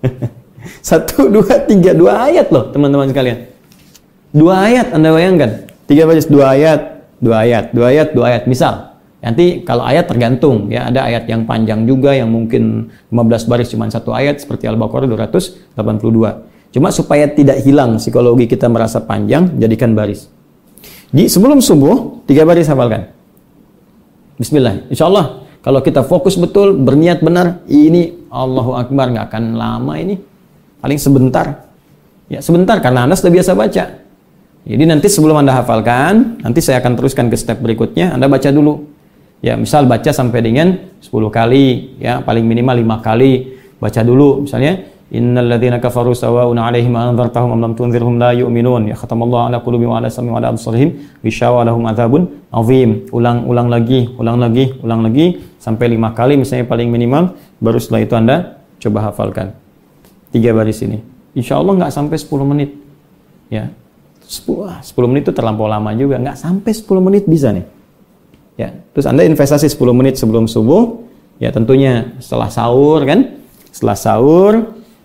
[0.88, 3.52] satu, dua, tiga, dua ayat loh teman-teman sekalian.
[4.32, 5.68] Dua ayat Anda bayangkan.
[5.84, 8.42] Tiga baris, dua ayat, dua ayat, dua ayat, dua ayat.
[8.48, 8.87] Misal,
[9.18, 13.90] Nanti kalau ayat tergantung ya, ada ayat yang panjang juga yang mungkin 15 baris cuma
[13.90, 15.74] satu ayat seperti Al-Baqarah 282.
[16.70, 20.30] Cuma supaya tidak hilang psikologi kita merasa panjang, jadikan baris.
[21.10, 23.10] Di sebelum subuh, tiga baris hafalkan.
[24.38, 24.86] Bismillah.
[24.86, 30.14] Insya Allah kalau kita fokus betul, berniat benar, ini Allahu Akbar nggak akan lama ini.
[30.78, 31.66] Paling sebentar.
[32.30, 33.84] Ya sebentar karena Anda sudah biasa baca.
[34.68, 38.97] Jadi nanti sebelum Anda hafalkan, nanti saya akan teruskan ke step berikutnya, Anda baca dulu
[39.38, 43.32] Ya, misal baca sampai dengan 10 kali, ya, paling minimal 5 kali.
[43.78, 48.92] Baca dulu misalnya Innal ladzina kafaru sawa'un 'alaihim anzartahum am lam tunzirhum la yu'minun.
[48.92, 53.08] Ya khatamallahu 'ala qulubihim wa 'ala sam'ihim wa 'ala absarihim gishawa lahum adzabun azim.
[53.08, 58.14] Ulang-ulang lagi, ulang lagi, ulang lagi sampai lima kali misalnya paling minimal baru setelah itu
[58.20, 58.36] Anda
[58.76, 59.56] coba hafalkan.
[60.28, 61.00] Tiga baris ini.
[61.32, 62.70] Insya Allah nggak sampai 10 menit.
[63.48, 63.72] Ya.
[64.28, 66.20] 10, 10 menit itu terlampau lama juga.
[66.20, 67.64] Nggak sampai 10 menit bisa nih.
[68.58, 71.06] Ya, terus Anda investasi 10 menit sebelum subuh,
[71.38, 73.38] ya tentunya setelah sahur kan?
[73.70, 74.52] Setelah sahur,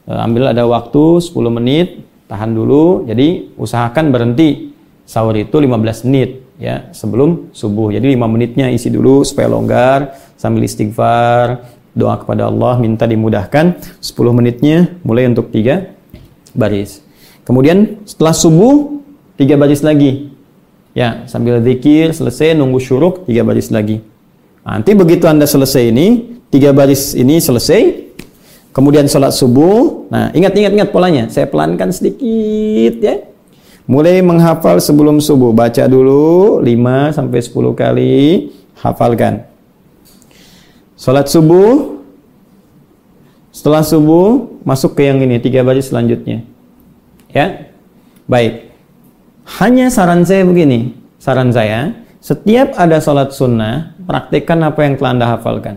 [0.10, 3.06] eh, ambil ada waktu 10 menit, tahan dulu.
[3.06, 4.74] Jadi usahakan berhenti
[5.06, 7.94] sahur itu 15 menit ya sebelum subuh.
[7.94, 11.62] Jadi 5 menitnya isi dulu supaya longgar sambil istighfar,
[11.94, 14.02] doa kepada Allah minta dimudahkan.
[14.02, 15.94] 10 menitnya mulai untuk tiga
[16.58, 17.06] baris.
[17.46, 18.98] Kemudian setelah subuh
[19.38, 20.33] tiga baris lagi
[20.94, 24.06] Ya, sambil zikir, selesai, nunggu syuruk, tiga baris lagi.
[24.62, 28.14] Nanti begitu Anda selesai ini, tiga baris ini selesai,
[28.70, 30.06] kemudian sholat subuh.
[30.14, 31.30] Nah, ingat-ingat ingat polanya.
[31.34, 33.26] Saya pelankan sedikit ya.
[33.90, 35.52] Mulai menghafal sebelum subuh.
[35.52, 39.50] Baca dulu 5 sampai 10 kali, hafalkan.
[40.94, 42.02] Sholat subuh,
[43.54, 46.42] setelah subuh, masuk ke yang ini, tiga baris selanjutnya.
[47.30, 47.70] Ya,
[48.26, 48.73] baik.
[49.44, 51.92] Hanya saran saya begini, saran saya,
[52.24, 55.76] setiap ada sholat sunnah, praktekkan apa yang telah Anda hafalkan.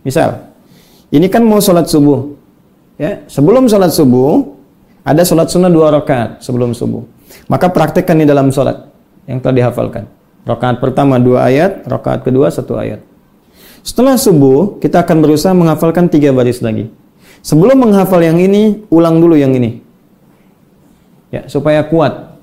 [0.00, 0.48] Misal,
[1.12, 2.32] ini kan mau sholat subuh.
[2.96, 4.56] Ya, sebelum sholat subuh,
[5.04, 7.04] ada sholat sunnah dua rakaat sebelum subuh.
[7.52, 8.88] Maka praktekkan di dalam sholat
[9.28, 10.08] yang telah dihafalkan.
[10.48, 13.04] Rakaat pertama dua ayat, rakaat kedua satu ayat.
[13.84, 16.88] Setelah subuh, kita akan berusaha menghafalkan tiga baris lagi.
[17.44, 19.84] Sebelum menghafal yang ini, ulang dulu yang ini.
[21.28, 22.33] Ya, supaya kuat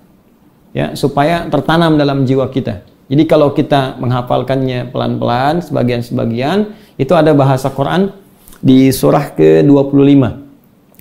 [0.71, 2.83] ya supaya tertanam dalam jiwa kita.
[3.11, 8.15] Jadi kalau kita menghafalkannya pelan-pelan sebagian-sebagian itu ada bahasa Quran
[8.63, 10.21] di surah ke-25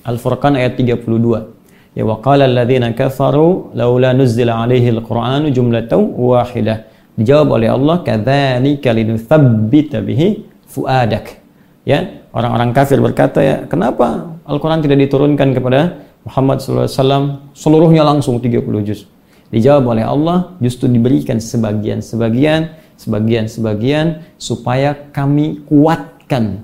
[0.02, 1.94] Al-Furqan ayat 32.
[1.94, 6.90] Ya waqala alladziina kafaru laula nuzzila alaihi al-Qur'anu jumlatan wahidah.
[7.14, 11.42] Dijawab oleh Allah kadzalika linutsabbita bihi fuadak.
[11.84, 18.62] Ya, orang-orang kafir berkata ya, kenapa Al-Quran tidak diturunkan kepada Muhammad SAW seluruhnya langsung 30
[18.86, 19.04] juz?
[19.50, 26.62] Dijawab oleh Allah, justru diberikan sebagian-sebagian, sebagian-sebagian supaya kami kuatkan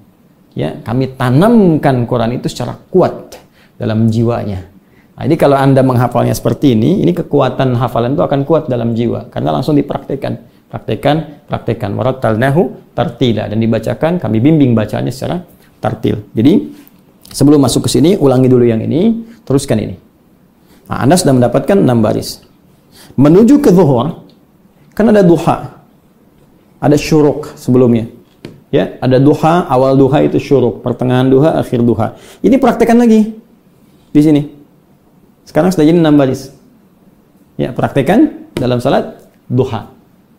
[0.54, 3.42] ya, kami tanamkan Quran itu secara kuat
[3.74, 4.70] dalam jiwanya.
[5.18, 9.28] Nah, jadi kalau Anda menghafalnya seperti ini, ini kekuatan hafalan itu akan kuat dalam jiwa
[9.34, 10.56] karena langsung dipraktekkan.
[10.66, 11.94] Praktekan, praktekan.
[11.94, 15.38] Warattalnahu tartila dan dibacakan, kami bimbing bacanya secara
[15.78, 16.26] tartil.
[16.34, 16.74] Jadi
[17.30, 19.94] sebelum masuk ke sini, ulangi dulu yang ini, teruskan ini.
[20.90, 22.45] Nah, anda sudah mendapatkan 6 baris.
[23.16, 24.28] Menuju ke zuhur,
[24.92, 25.80] kan ada duha.
[26.76, 28.12] Ada syuruk sebelumnya.
[28.68, 32.20] Ya, ada duha, awal duha itu syuruk, pertengahan duha, akhir duha.
[32.44, 33.32] Ini praktekan lagi
[34.12, 34.42] di sini.
[35.48, 36.52] Sekarang sudah jadi 6 baris.
[37.56, 39.16] Ya, praktekan dalam salat
[39.48, 39.88] duha.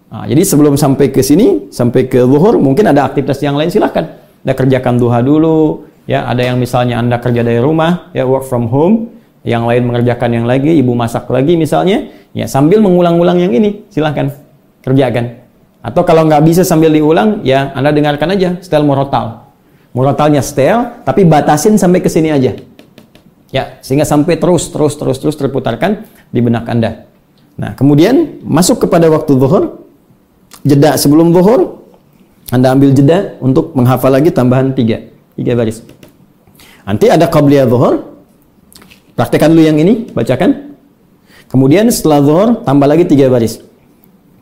[0.08, 4.22] Nah, jadi sebelum sampai ke sini, sampai ke zuhur, mungkin ada aktivitas yang lain silahkan.
[4.46, 8.70] Anda kerjakan duha dulu, ya ada yang misalnya Anda kerja dari rumah, ya work from
[8.70, 12.08] home, yang lain mengerjakan yang lagi, ibu masak lagi misalnya,
[12.38, 14.30] ya sambil mengulang-ulang yang ini, silahkan
[14.86, 15.42] kerjakan.
[15.82, 19.50] Atau kalau nggak bisa sambil diulang, ya Anda dengarkan aja, style morotal.
[19.98, 22.54] Morotalnya style, tapi batasin sampai ke sini aja.
[23.50, 27.10] Ya, sehingga sampai terus, terus, terus, terus terputarkan di benak Anda.
[27.58, 29.82] Nah, kemudian masuk kepada waktu zuhur,
[30.62, 31.82] jeda sebelum zuhur,
[32.54, 35.82] Anda ambil jeda untuk menghafal lagi tambahan tiga, tiga baris.
[36.86, 38.18] Nanti ada qabliyah zuhur,
[39.18, 40.77] Praktekkan dulu yang ini, bacakan.
[41.48, 43.64] Kemudian setelah zuhur tambah lagi tiga baris.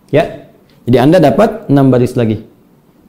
[0.09, 0.49] Ya.
[0.85, 2.45] Jadi Anda dapat enam baris lagi.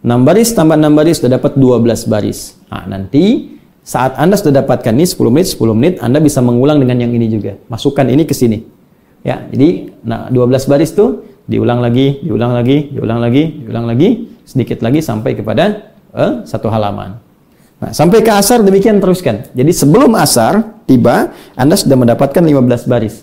[0.00, 2.56] Enam baris tambah enam baris sudah dapat dua belas baris.
[2.72, 3.56] Nah, nanti
[3.87, 7.30] saat Anda sudah dapatkan ini 10 menit, 10 menit, Anda bisa mengulang dengan yang ini
[7.30, 7.54] juga.
[7.70, 8.66] Masukkan ini ke sini.
[9.22, 14.09] Ya, jadi nah 12 baris tuh diulang lagi, diulang lagi, diulang lagi, diulang lagi,
[14.42, 17.22] sedikit lagi sampai kepada eh, satu halaman.
[17.76, 19.52] Nah, sampai ke asar demikian teruskan.
[19.54, 23.22] Jadi sebelum asar tiba, Anda sudah mendapatkan 15 baris.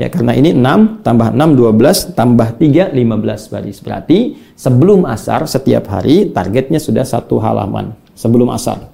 [0.00, 3.78] Ya, karena ini 6 tambah 6 12 tambah 3 15 baris.
[3.84, 8.88] Berarti sebelum asar setiap hari targetnya sudah satu halaman sebelum asar.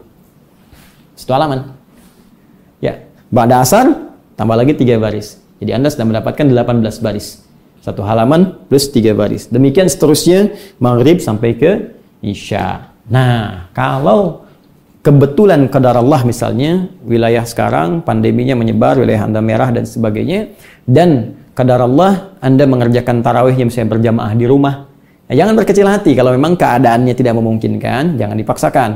[1.14, 1.70] Satu halaman.
[2.82, 5.38] Ya, pada asar tambah lagi 3 baris.
[5.62, 7.46] Jadi Anda sudah mendapatkan 18 baris.
[7.78, 9.46] Satu halaman plus 3 baris.
[9.46, 10.50] Demikian seterusnya
[10.82, 11.70] maghrib sampai ke
[12.22, 12.90] isya.
[13.06, 14.47] Nah, kalau
[15.02, 20.52] kebetulan kadar Allah misalnya wilayah sekarang pandeminya menyebar wilayah anda merah dan sebagainya
[20.84, 24.86] dan kadar Allah anda mengerjakan tarawihnya misalnya berjamaah di rumah.
[25.28, 28.90] Ya, jangan berkecil hati kalau memang keadaannya tidak memungkinkan jangan dipaksakan.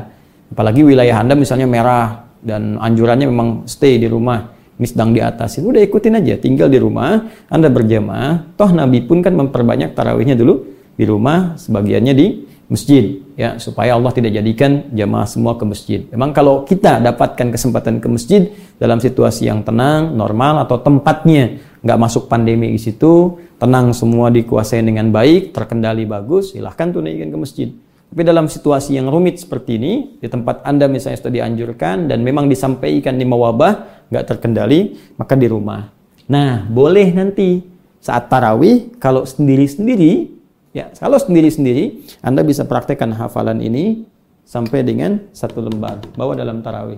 [0.53, 5.61] Apalagi wilayah anda misalnya merah dan anjurannya memang stay di rumah ini sedang di atas
[5.61, 8.57] itu udah ikutin aja tinggal di rumah anda berjamaah.
[8.59, 10.65] Toh Nabi pun kan memperbanyak tarawihnya dulu
[10.97, 12.27] di rumah sebagiannya di
[12.73, 16.01] masjid ya supaya Allah tidak jadikan jamaah semua ke masjid.
[16.09, 18.49] Memang kalau kita dapatkan kesempatan ke masjid
[18.81, 24.81] dalam situasi yang tenang, normal atau tempatnya nggak masuk pandemi di situ, tenang semua dikuasai
[24.81, 27.69] dengan baik, terkendali bagus, silahkan tunaikan ke masjid.
[28.13, 32.49] Tapi dalam situasi yang rumit seperti ini, di tempat Anda misalnya sudah dianjurkan dan memang
[32.49, 35.89] disampaikan di mewabah, nggak terkendali, maka di rumah.
[36.29, 37.65] Nah, boleh nanti
[38.05, 40.32] saat tarawih, kalau sendiri-sendiri,
[40.73, 44.09] Ya, kalau sendiri-sendiri, Anda bisa praktekkan hafalan ini
[44.49, 46.01] sampai dengan satu lembar.
[46.17, 46.97] Bawa dalam tarawih.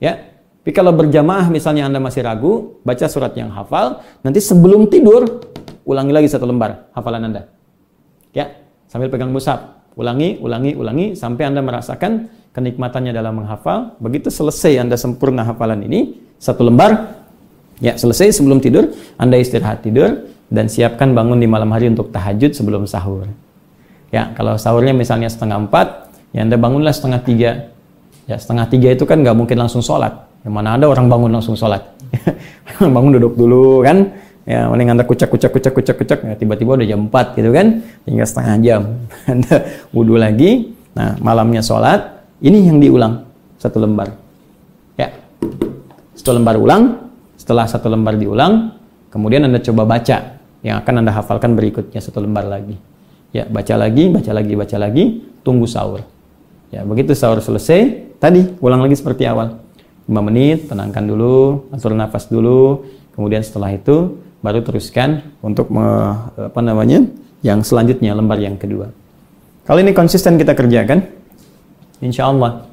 [0.00, 5.44] Ya, tapi kalau berjamaah misalnya Anda masih ragu, baca surat yang hafal, nanti sebelum tidur,
[5.84, 7.52] ulangi lagi satu lembar hafalan Anda.
[8.32, 8.48] Ya,
[8.88, 9.80] sambil pegang musab.
[9.96, 14.00] Ulangi, ulangi, ulangi, sampai Anda merasakan kenikmatannya dalam menghafal.
[14.00, 17.12] Begitu selesai Anda sempurna hafalan ini, satu lembar,
[17.80, 18.88] ya selesai sebelum tidur,
[19.20, 23.30] Anda istirahat tidur, dan siapkan bangun di malam hari untuk tahajud sebelum sahur.
[24.10, 27.50] Ya, kalau sahurnya misalnya setengah empat, ya Anda bangunlah setengah tiga.
[28.26, 30.26] Ya, setengah tiga itu kan nggak mungkin langsung sholat.
[30.42, 31.86] Yang mana ada orang bangun langsung sholat.
[32.94, 34.10] bangun duduk dulu kan.
[34.42, 36.18] Ya, mending Anda kucak, kucak, kucak, kucak, kucak.
[36.26, 37.86] Ya, tiba-tiba udah jam empat gitu kan.
[38.02, 38.82] Tinggal setengah jam.
[39.30, 39.54] Anda
[39.94, 40.74] wudhu lagi.
[40.98, 42.26] Nah, malamnya sholat.
[42.42, 43.30] Ini yang diulang.
[43.62, 44.10] Satu lembar.
[44.98, 45.14] Ya.
[46.18, 47.06] Satu lembar ulang.
[47.38, 48.74] Setelah satu lembar diulang,
[49.08, 52.76] kemudian Anda coba baca yang akan Anda hafalkan berikutnya satu lembar lagi.
[53.30, 55.04] Ya, baca lagi, baca lagi, baca lagi,
[55.46, 56.02] tunggu sahur.
[56.74, 59.62] Ya, begitu sahur selesai, tadi ulang lagi seperti awal.
[60.10, 62.82] 5 menit, tenangkan dulu, atur nafas dulu,
[63.14, 65.86] kemudian setelah itu baru teruskan untuk me,
[66.34, 67.06] apa namanya?
[67.40, 68.92] yang selanjutnya lembar yang kedua.
[69.64, 71.08] Kalau ini konsisten kita kerjakan,
[72.04, 72.68] insya Allah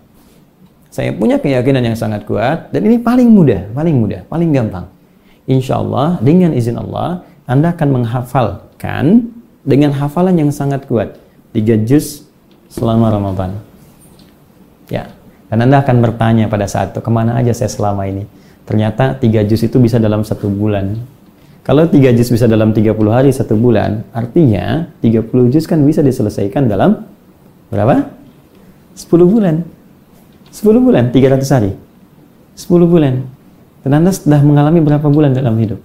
[0.92, 4.88] saya punya keyakinan yang sangat kuat dan ini paling mudah, paling mudah, paling gampang.
[5.48, 9.32] Insya Allah dengan izin Allah anda akan menghafalkan
[9.64, 11.16] dengan hafalan yang sangat kuat
[11.56, 12.28] tiga juz
[12.68, 13.56] selama Ramadan.
[14.92, 15.12] Ya,
[15.48, 18.28] dan Anda akan bertanya pada saat itu ke mana aja saya selama ini.
[18.68, 21.00] Ternyata tiga juz itu bisa dalam satu bulan.
[21.68, 26.64] Kalau 3 juz bisa dalam 30 hari satu bulan, artinya 30 juz kan bisa diselesaikan
[26.64, 27.04] dalam
[27.68, 28.08] berapa?
[28.96, 29.68] 10 bulan.
[30.48, 31.76] 10 bulan, 300 hari.
[32.56, 33.20] 10 bulan.
[33.84, 35.84] Dan Anda sudah mengalami berapa bulan dalam hidup?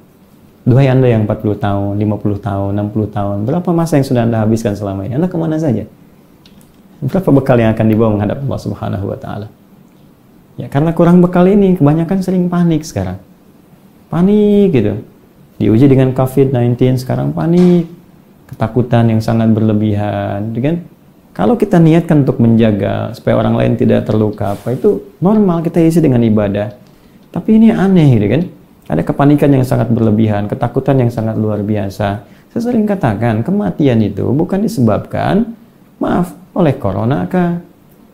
[0.63, 4.79] Duhai Anda yang 40 tahun, 50 tahun, 60 tahun, berapa masa yang sudah Anda habiskan
[4.79, 5.19] selama ini?
[5.19, 5.83] Anda ke mana saja?
[7.03, 9.51] Berapa bekal yang akan dibawa menghadap Allah Subhanahu wa taala?
[10.55, 13.19] Ya, karena kurang bekal ini kebanyakan sering panik sekarang.
[14.07, 15.03] Panik gitu
[15.63, 17.87] diuji dengan COVID-19 sekarang panik,
[18.51, 20.77] ketakutan yang sangat berlebihan, gitu kan?
[21.33, 26.03] Kalau kita niatkan untuk menjaga supaya orang lain tidak terluka, apa itu normal kita isi
[26.03, 26.75] dengan ibadah.
[27.33, 28.43] Tapi ini aneh gitu kan?
[28.91, 32.26] Ada kepanikan yang sangat berlebihan, ketakutan yang sangat luar biasa.
[32.51, 35.55] Saya sering katakan, kematian itu bukan disebabkan,
[36.03, 37.62] maaf, oleh corona kah?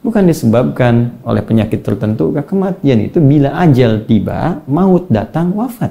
[0.05, 2.45] Bukan disebabkan oleh penyakit tertentu kah?
[2.45, 5.91] Kematian itu bila ajal tiba, maut datang, wafat.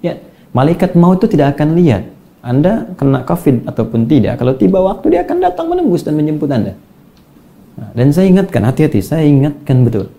[0.00, 0.16] Ya,
[0.56, 2.08] Malaikat maut itu tidak akan lihat
[2.40, 4.40] Anda kena COVID ataupun tidak.
[4.40, 6.72] Kalau tiba waktu dia akan datang menembus dan menjemput Anda.
[7.76, 10.15] Nah, dan saya ingatkan, hati-hati, saya ingatkan betul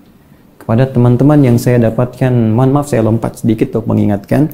[0.68, 4.52] kepada teman-teman yang saya dapatkan, mohon maaf saya lompat sedikit untuk mengingatkan,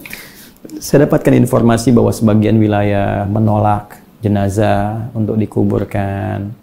[0.78, 6.54] saya dapatkan informasi bahwa sebagian wilayah menolak jenazah untuk dikuburkan.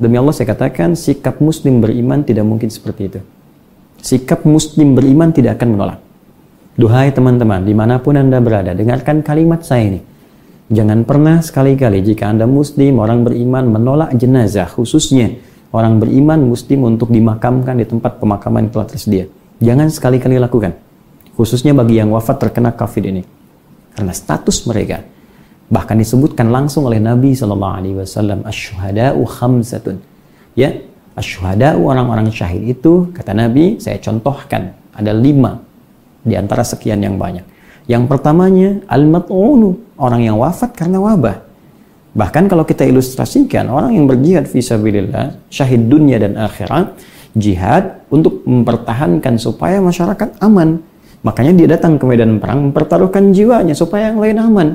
[0.00, 3.20] Demi Allah saya katakan, sikap muslim beriman tidak mungkin seperti itu.
[4.00, 6.00] Sikap muslim beriman tidak akan menolak.
[6.80, 10.00] Duhai teman-teman, di mana pun Anda berada, dengarkan kalimat saya ini.
[10.72, 15.36] Jangan pernah sekali-kali jika Anda muslim, orang beriman menolak jenazah, khususnya
[15.74, 19.24] orang beriman muslim untuk dimakamkan di tempat pemakaman yang telah tersedia.
[19.58, 20.76] Jangan sekali-kali lakukan.
[21.34, 23.22] Khususnya bagi yang wafat terkena COVID ini.
[23.94, 25.02] Karena status mereka
[25.68, 30.00] bahkan disebutkan langsung oleh Nabi Shallallahu Alaihi Wasallam asyhadau khamsatun
[30.56, 30.80] ya
[31.12, 35.60] asyhadau orang-orang syahid itu kata Nabi saya contohkan ada lima
[36.24, 37.46] di antara sekian yang banyak.
[37.88, 41.47] Yang pertamanya al-mat'unu, orang yang wafat karena wabah.
[42.16, 46.96] Bahkan kalau kita ilustrasikan orang yang berjihad fisabilillah, syahid dunia dan akhirat,
[47.36, 50.80] jihad untuk mempertahankan supaya masyarakat aman.
[51.20, 54.68] Makanya dia datang ke medan perang mempertaruhkan jiwanya supaya yang lain aman.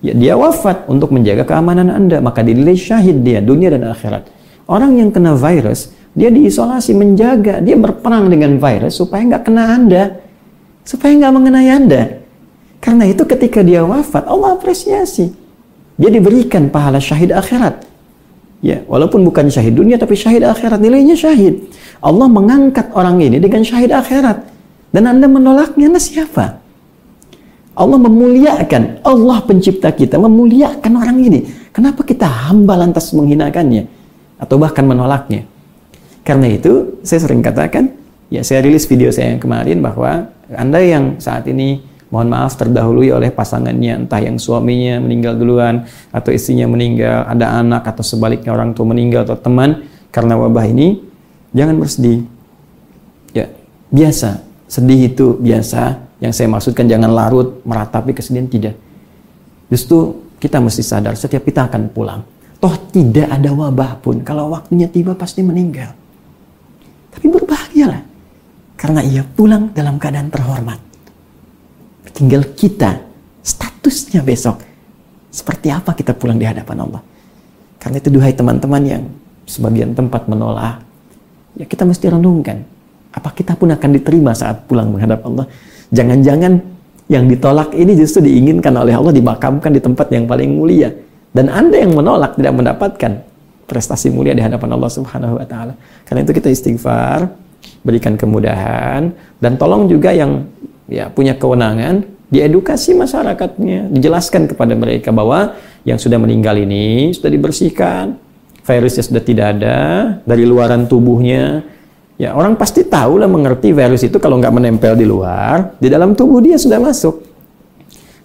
[0.00, 4.28] Ya, dia wafat untuk menjaga keamanan Anda, maka dinilai syahid dia dunia dan akhirat.
[4.68, 10.02] Orang yang kena virus, dia diisolasi menjaga, dia berperang dengan virus supaya nggak kena Anda
[10.86, 12.02] supaya nggak mengenai Anda.
[12.78, 15.34] Karena itu ketika dia wafat, Allah apresiasi.
[15.96, 17.84] Dia diberikan pahala syahid akhirat.
[18.64, 21.68] Ya, walaupun bukan syahid dunia tapi syahid akhirat, nilainya syahid.
[22.00, 24.44] Allah mengangkat orang ini dengan syahid akhirat.
[24.92, 26.60] Dan Anda menolaknya, Anda siapa?
[27.76, 31.44] Allah memuliakan, Allah pencipta kita memuliakan orang ini.
[31.76, 33.84] Kenapa kita hamba lantas menghinakannya?
[34.40, 35.44] Atau bahkan menolaknya?
[36.24, 37.92] Karena itu, saya sering katakan,
[38.32, 43.10] ya saya rilis video saya yang kemarin bahwa anda yang saat ini mohon maaf terdahului
[43.10, 48.72] oleh pasangannya, entah yang suaminya meninggal duluan atau istrinya meninggal, ada anak atau sebaliknya orang
[48.72, 51.02] tua meninggal atau teman karena wabah ini,
[51.52, 52.24] jangan bersedih.
[53.34, 53.50] Ya,
[53.92, 54.40] biasa.
[54.66, 56.08] Sedih itu biasa.
[56.16, 58.74] Yang saya maksudkan jangan larut, meratapi kesedihan tidak.
[59.68, 62.24] Justru kita mesti sadar setiap kita akan pulang.
[62.56, 64.24] Toh tidak ada wabah pun.
[64.24, 65.92] Kalau waktunya tiba pasti meninggal.
[67.12, 68.02] Tapi berbahagialah
[68.76, 70.85] karena ia pulang dalam keadaan terhormat.
[72.16, 72.96] Tinggal kita,
[73.44, 74.64] statusnya besok.
[75.28, 77.04] Seperti apa kita pulang di hadapan Allah.
[77.76, 79.04] Karena itu duhai teman-teman yang
[79.44, 80.80] sebagian tempat menolak.
[81.60, 82.64] Ya kita mesti renungkan.
[83.12, 85.44] Apa kita pun akan diterima saat pulang menghadap Allah.
[85.92, 86.56] Jangan-jangan
[87.12, 90.88] yang ditolak ini justru diinginkan oleh Allah dimakamkan di tempat yang paling mulia.
[91.36, 93.12] Dan Anda yang menolak tidak mendapatkan
[93.68, 95.76] prestasi mulia di hadapan Allah Subhanahu wa taala.
[96.08, 97.28] Karena itu kita istighfar,
[97.84, 100.48] berikan kemudahan dan tolong juga yang
[100.86, 105.54] ya punya kewenangan diedukasi masyarakatnya, dijelaskan kepada mereka bahwa
[105.86, 108.18] yang sudah meninggal ini sudah dibersihkan,
[108.66, 109.78] virusnya sudah tidak ada
[110.26, 111.62] dari luaran tubuhnya.
[112.16, 116.16] Ya orang pasti tahu lah mengerti virus itu kalau nggak menempel di luar, di dalam
[116.16, 117.22] tubuh dia sudah masuk.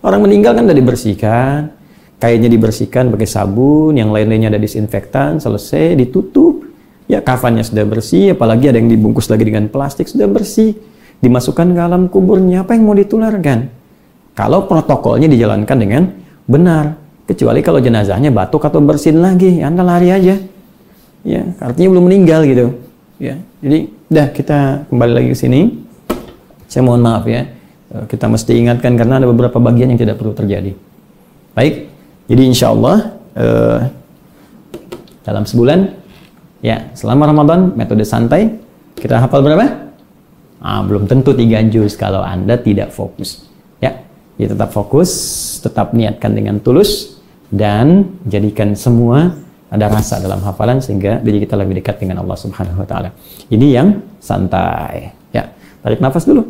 [0.01, 1.57] Orang meninggal kan sudah dibersihkan,
[2.17, 6.71] kayaknya dibersihkan pakai sabun, yang lain-lainnya ada disinfektan, selesai, ditutup,
[7.11, 10.79] Ya kafannya sudah bersih, apalagi ada yang dibungkus lagi dengan plastik sudah bersih.
[11.21, 13.69] Dimasukkan ke alam kuburnya, apa yang mau ditularkan?
[14.33, 16.03] Kalau protokolnya dijalankan dengan
[16.49, 16.97] benar.
[17.29, 20.35] Kecuali kalau jenazahnya batuk atau bersin lagi, ya Anda lari aja.
[21.21, 22.65] Ya, artinya belum meninggal gitu.
[23.21, 25.59] Ya, jadi dah kita kembali lagi ke sini.
[26.65, 27.45] Saya mohon maaf ya,
[27.93, 30.73] eh, kita mesti ingatkan karena ada beberapa bagian yang tidak perlu terjadi.
[31.53, 31.87] Baik,
[32.25, 32.97] jadi insya Allah
[33.37, 33.79] eh,
[35.21, 36.01] dalam sebulan
[36.61, 38.53] Ya, selama Ramadan metode santai
[38.93, 39.90] kita hafal berapa?
[40.61, 43.49] Ah, belum tentu tiga juz kalau Anda tidak fokus.
[43.81, 44.05] Ya.
[44.37, 45.09] Ya tetap fokus,
[45.57, 47.17] tetap niatkan dengan tulus
[47.49, 49.35] dan jadikan semua
[49.71, 53.09] ada rasa dalam hafalan sehingga diri kita lebih dekat dengan Allah Subhanahu wa taala.
[53.49, 53.87] Ini yang
[54.21, 55.15] santai.
[55.33, 55.49] Ya,
[55.81, 56.43] tarik nafas dulu.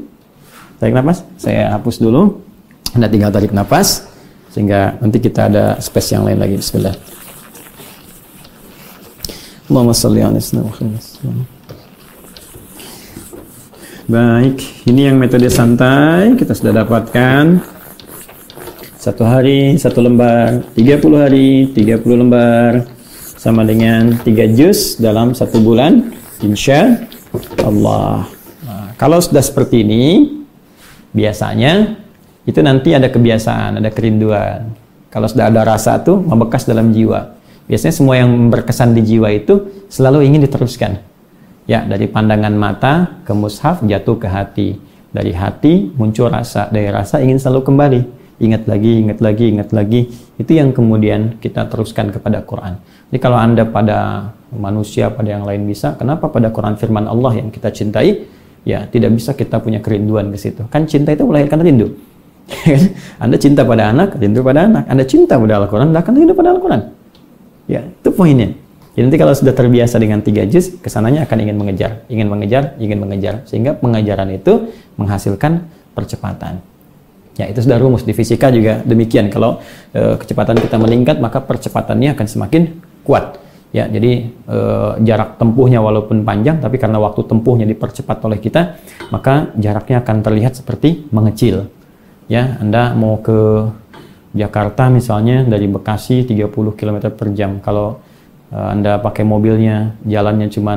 [0.82, 1.24] Tarik nafas.
[1.40, 2.42] Saya hapus dulu.
[2.92, 4.10] Anda tinggal tarik nafas
[4.52, 6.60] sehingga nanti kita ada space yang lain lagi.
[6.60, 6.96] Bismillah.
[9.72, 10.42] Allahumma salli ala
[14.12, 17.64] Baik, ini yang metode santai kita sudah dapatkan.
[19.00, 22.92] Satu hari, satu lembar, 30 hari, 30 lembar,
[23.40, 26.12] sama dengan 3 juz dalam satu bulan,
[26.44, 27.08] insya
[27.64, 28.28] Allah.
[28.68, 30.44] Nah, kalau sudah seperti ini,
[31.16, 31.96] biasanya
[32.44, 34.76] itu nanti ada kebiasaan, ada kerinduan.
[35.08, 37.32] Kalau sudah ada rasa tuh membekas dalam jiwa.
[37.64, 41.11] Biasanya semua yang berkesan di jiwa itu selalu ingin diteruskan
[41.70, 44.70] Ya, dari pandangan mata ke mushaf jatuh ke hati.
[45.12, 48.02] Dari hati muncul rasa, dari rasa ingin selalu kembali.
[48.42, 50.02] Ingat lagi, ingat lagi, ingat lagi.
[50.42, 52.82] Itu yang kemudian kita teruskan kepada Quran.
[53.12, 57.54] Jadi kalau Anda pada manusia, pada yang lain bisa, kenapa pada Quran firman Allah yang
[57.54, 58.26] kita cintai,
[58.66, 60.66] ya tidak bisa kita punya kerinduan ke situ.
[60.70, 61.94] Kan cinta itu melahirkan rindu.
[63.24, 64.84] anda cinta pada anak, rindu pada anak.
[64.90, 66.82] Anda cinta pada Al-Quran, Anda akan rindu pada Al-Quran.
[67.70, 68.52] Ya, itu poinnya.
[68.92, 72.76] Jadi nanti kalau sudah terbiasa dengan tiga juz, ke sananya akan ingin mengejar, ingin mengejar,
[72.76, 74.68] ingin mengejar, sehingga pengejaran itu
[75.00, 75.64] menghasilkan
[75.96, 76.60] percepatan.
[77.40, 79.32] Ya itu sudah rumus di fisika juga demikian.
[79.32, 79.64] Kalau
[79.96, 82.62] e, kecepatan kita meningkat, maka percepatannya akan semakin
[83.08, 83.40] kuat.
[83.72, 84.58] Ya jadi e,
[85.08, 88.76] jarak tempuhnya walaupun panjang, tapi karena waktu tempuhnya dipercepat oleh kita,
[89.16, 91.72] maka jaraknya akan terlihat seperti mengecil.
[92.28, 93.72] Ya Anda mau ke
[94.36, 97.64] Jakarta misalnya dari Bekasi 30 km per jam.
[97.64, 98.11] Kalau
[98.52, 100.76] Anda pakai mobilnya, jalannya cuma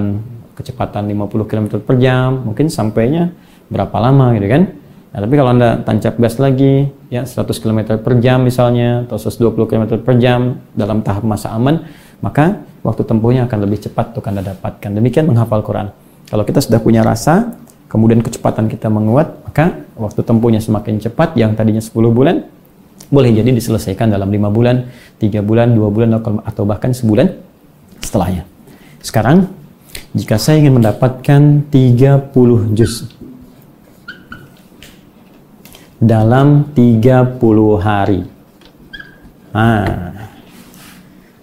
[0.54, 3.34] kecepatan 50 km per jam, mungkin sampainya
[3.66, 4.62] berapa lama gitu kan.
[5.14, 9.66] Nah, tapi kalau Anda tancap gas lagi, ya 100 km per jam misalnya, atau 120
[9.66, 11.82] km per jam dalam tahap masa aman,
[12.22, 14.90] maka waktu tempuhnya akan lebih cepat untuk Anda dapatkan.
[14.94, 15.90] Demikian menghafal Quran.
[16.30, 17.58] Kalau kita sudah punya rasa,
[17.90, 22.46] kemudian kecepatan kita menguat, maka waktu tempuhnya semakin cepat, yang tadinya 10 bulan,
[23.10, 26.10] boleh jadi diselesaikan dalam 5 bulan, 3 bulan, 2 bulan,
[26.42, 27.53] atau bahkan sebulan
[28.04, 28.44] setelahnya.
[29.00, 29.48] Sekarang,
[30.12, 33.08] jika saya ingin mendapatkan 30 juz
[35.98, 38.22] dalam 30 hari.
[39.50, 40.12] Nah,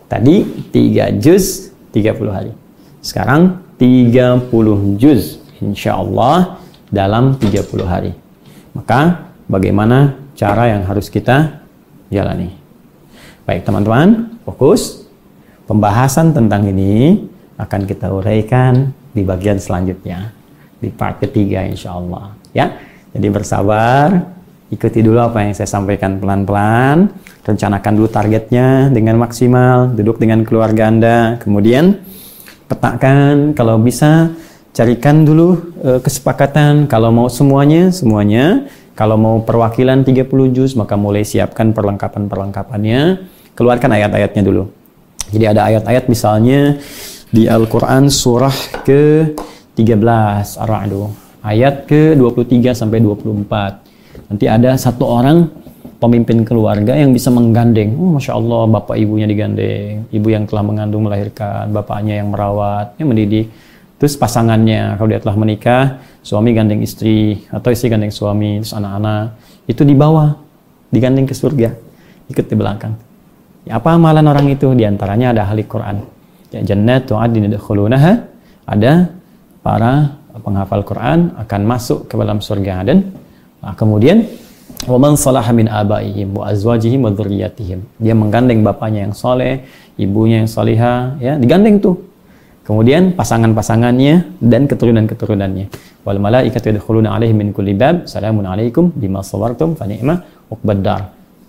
[0.05, 2.51] tadi 3 juz 30 hari.
[3.01, 6.62] Sekarang 30 juz insya Allah
[6.93, 8.14] dalam 30 hari.
[8.78, 11.66] Maka bagaimana cara yang harus kita
[12.14, 12.53] jalani?
[13.43, 15.01] Baik teman-teman, fokus
[15.72, 17.15] Pembahasan tentang ini
[17.55, 20.36] akan kita uraikan di bagian selanjutnya,
[20.84, 22.36] di part ketiga insya Allah.
[22.51, 22.76] Ya,
[23.15, 24.36] jadi bersabar,
[24.67, 27.15] ikuti dulu apa yang saya sampaikan pelan-pelan,
[27.47, 32.03] rencanakan dulu targetnya dengan maksimal, duduk dengan keluarga Anda, kemudian
[32.67, 34.28] petakan kalau bisa
[34.76, 38.67] carikan dulu e, kesepakatan kalau mau semuanya semuanya.
[38.91, 43.24] Kalau mau perwakilan 30 juz maka mulai siapkan perlengkapan-perlengkapannya.
[43.55, 44.80] Keluarkan ayat-ayatnya dulu
[45.32, 46.75] jadi ada ayat-ayat misalnya
[47.32, 51.07] di Al-Quran surah ke-13 Ar-Ra'du.
[51.41, 54.27] Ayat ke-23 sampai 24.
[54.27, 55.47] Nanti ada satu orang
[55.97, 57.95] pemimpin keluarga yang bisa menggandeng.
[57.95, 60.05] Oh, Masya Allah, bapak ibunya digandeng.
[60.11, 63.47] Ibu yang telah mengandung melahirkan, bapaknya yang merawat, yang mendidik.
[64.01, 69.38] Terus pasangannya, kalau dia telah menikah, suami gandeng istri, atau istri gandeng suami, terus anak-anak.
[69.69, 70.36] Itu di bawah,
[70.89, 71.69] digandeng ke surga.
[72.27, 73.11] Ikut di belakang.
[73.70, 74.74] Apa amalan orang itu?
[74.74, 76.01] Di antaranya ada ahli Quran.
[76.49, 78.26] Ya, jannatu adin yadkhulunaha.
[78.66, 79.12] Ada
[79.62, 83.14] para penghafal Quran akan masuk ke dalam surga dan
[83.62, 84.26] nah, kemudian
[84.89, 87.80] wa man salaha min abaihim wa azwajihim wa.
[88.01, 89.62] Dia menggandeng bapaknya yang soleh,
[90.01, 92.09] ibunya yang salihah, ya, digandeng tuh.
[92.62, 95.66] Kemudian pasangan-pasangannya dan keturunan-keturunannya.
[96.05, 98.05] Wal malaikatu yadkhuluna alaihim min kulli bab.
[98.09, 100.80] Salamun alaikum bima sabartum fa ni'ma uqbad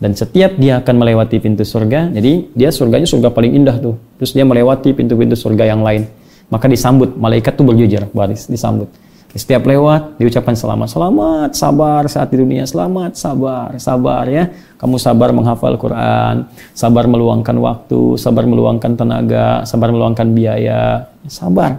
[0.03, 3.95] dan setiap dia akan melewati pintu surga, jadi dia surganya surga paling indah tuh.
[4.19, 6.11] Terus dia melewati pintu-pintu surga yang lain.
[6.51, 8.91] Maka disambut, malaikat tuh berjujur, baris, disambut.
[9.31, 14.51] Setiap lewat, diucapkan selamat, selamat, sabar saat di dunia, selamat, sabar, sabar ya.
[14.75, 21.79] Kamu sabar menghafal Quran, sabar meluangkan waktu, sabar meluangkan tenaga, sabar meluangkan biaya, sabar.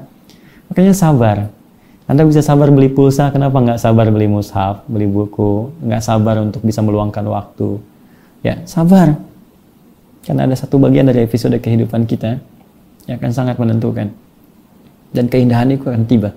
[0.71, 1.51] Makanya sabar.
[2.07, 6.63] Anda bisa sabar beli pulsa, kenapa nggak sabar beli mushaf, beli buku, nggak sabar untuk
[6.63, 7.92] bisa meluangkan waktu,
[8.43, 9.15] Ya, sabar.
[10.23, 12.39] Karena ada satu bagian dari episode kehidupan kita
[13.07, 14.11] yang akan sangat menentukan.
[15.15, 16.35] Dan keindahan itu akan tiba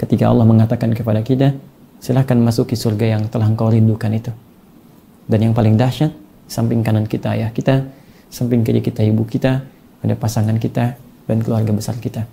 [0.00, 1.52] ketika Allah mengatakan kepada kita,
[2.00, 4.32] silahkan masuki surga yang telah engkau rindukan itu.
[5.28, 6.10] Dan yang paling dahsyat,
[6.48, 7.84] samping kanan kita ya kita,
[8.32, 9.60] samping kiri kita ibu kita,
[10.00, 10.96] ada pasangan kita,
[11.28, 12.24] dan keluarga besar kita.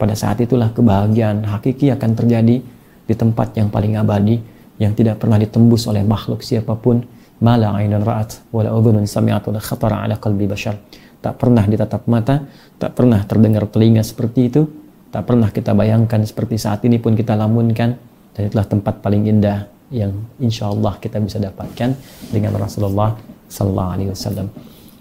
[0.00, 2.56] Pada saat itulah kebahagiaan hakiki akan terjadi
[3.04, 4.40] di tempat yang paling abadi,
[4.80, 7.04] yang tidak pernah ditembus oleh makhluk siapa pun.
[7.40, 10.76] Mala ainun ra'at, wala udhunun sami'at, wala khatara ala qalbi bashar.
[11.24, 12.44] Tak pernah ditatap mata,
[12.76, 14.68] tak pernah terdengar telinga seperti itu,
[15.08, 17.96] tak pernah kita bayangkan seperti saat ini pun kita lamunkan,
[18.36, 21.96] dan itulah tempat paling indah yang insya Allah kita bisa dapatkan
[22.28, 23.16] dengan Rasulullah
[23.48, 24.46] Sallallahu Alaihi Wasallam.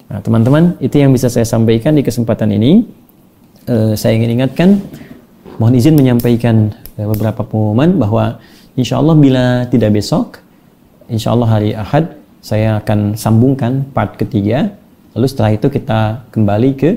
[0.09, 2.83] Nah, teman-teman, itu yang bisa saya sampaikan di kesempatan ini.
[3.69, 4.81] Uh, saya ingin ingatkan,
[5.61, 8.41] mohon izin menyampaikan uh, beberapa pengumuman bahwa
[8.73, 10.41] insya Allah bila tidak besok,
[11.05, 14.75] insya Allah hari Ahad saya akan sambungkan part ketiga.
[15.15, 16.89] Lalu setelah itu kita kembali ke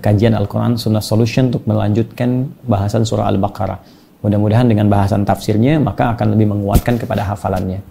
[0.00, 3.80] kajian Al-Quran Sunnah Solution untuk melanjutkan bahasan surah Al-Baqarah.
[4.22, 7.82] Mudah-mudahan dengan bahasan tafsirnya maka akan lebih menguatkan kepada hafalannya.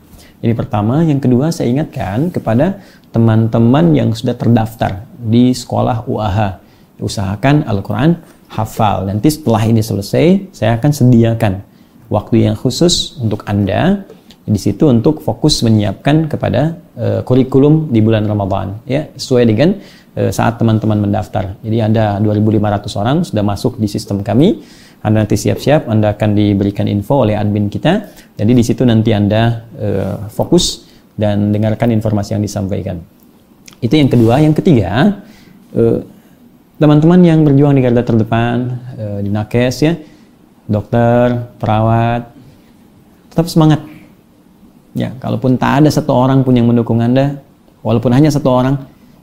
[0.41, 2.81] Ini pertama, yang kedua saya ingatkan kepada
[3.13, 6.57] teman-teman yang sudah terdaftar di sekolah UAH.
[6.97, 8.17] Usahakan Al-Quran
[8.49, 9.05] hafal.
[9.05, 11.53] Nanti setelah ini selesai, saya akan sediakan
[12.09, 14.01] waktu yang khusus untuk Anda
[14.41, 19.77] di situ untuk fokus menyiapkan kepada uh, kurikulum di bulan Ramadan ya sesuai dengan
[20.17, 21.61] uh, saat teman-teman mendaftar.
[21.61, 24.61] Jadi ada 2.500 orang sudah masuk di sistem kami
[25.01, 28.05] anda nanti siap-siap, Anda akan diberikan info oleh admin kita.
[28.37, 30.85] Jadi di situ nanti Anda uh, fokus
[31.17, 33.01] dan dengarkan informasi yang disampaikan.
[33.81, 34.37] Itu yang kedua.
[34.45, 35.25] Yang ketiga,
[35.73, 36.05] teman
[36.77, 38.57] teman-teman yang berjuang di garda terdepan,
[38.93, 39.97] uh, di nakes ya,
[40.69, 42.29] dokter, perawat,
[43.33, 43.81] tetap semangat.
[44.91, 47.39] Ya, kalaupun tak ada satu orang pun yang mendukung Anda,
[47.79, 48.75] walaupun hanya satu orang,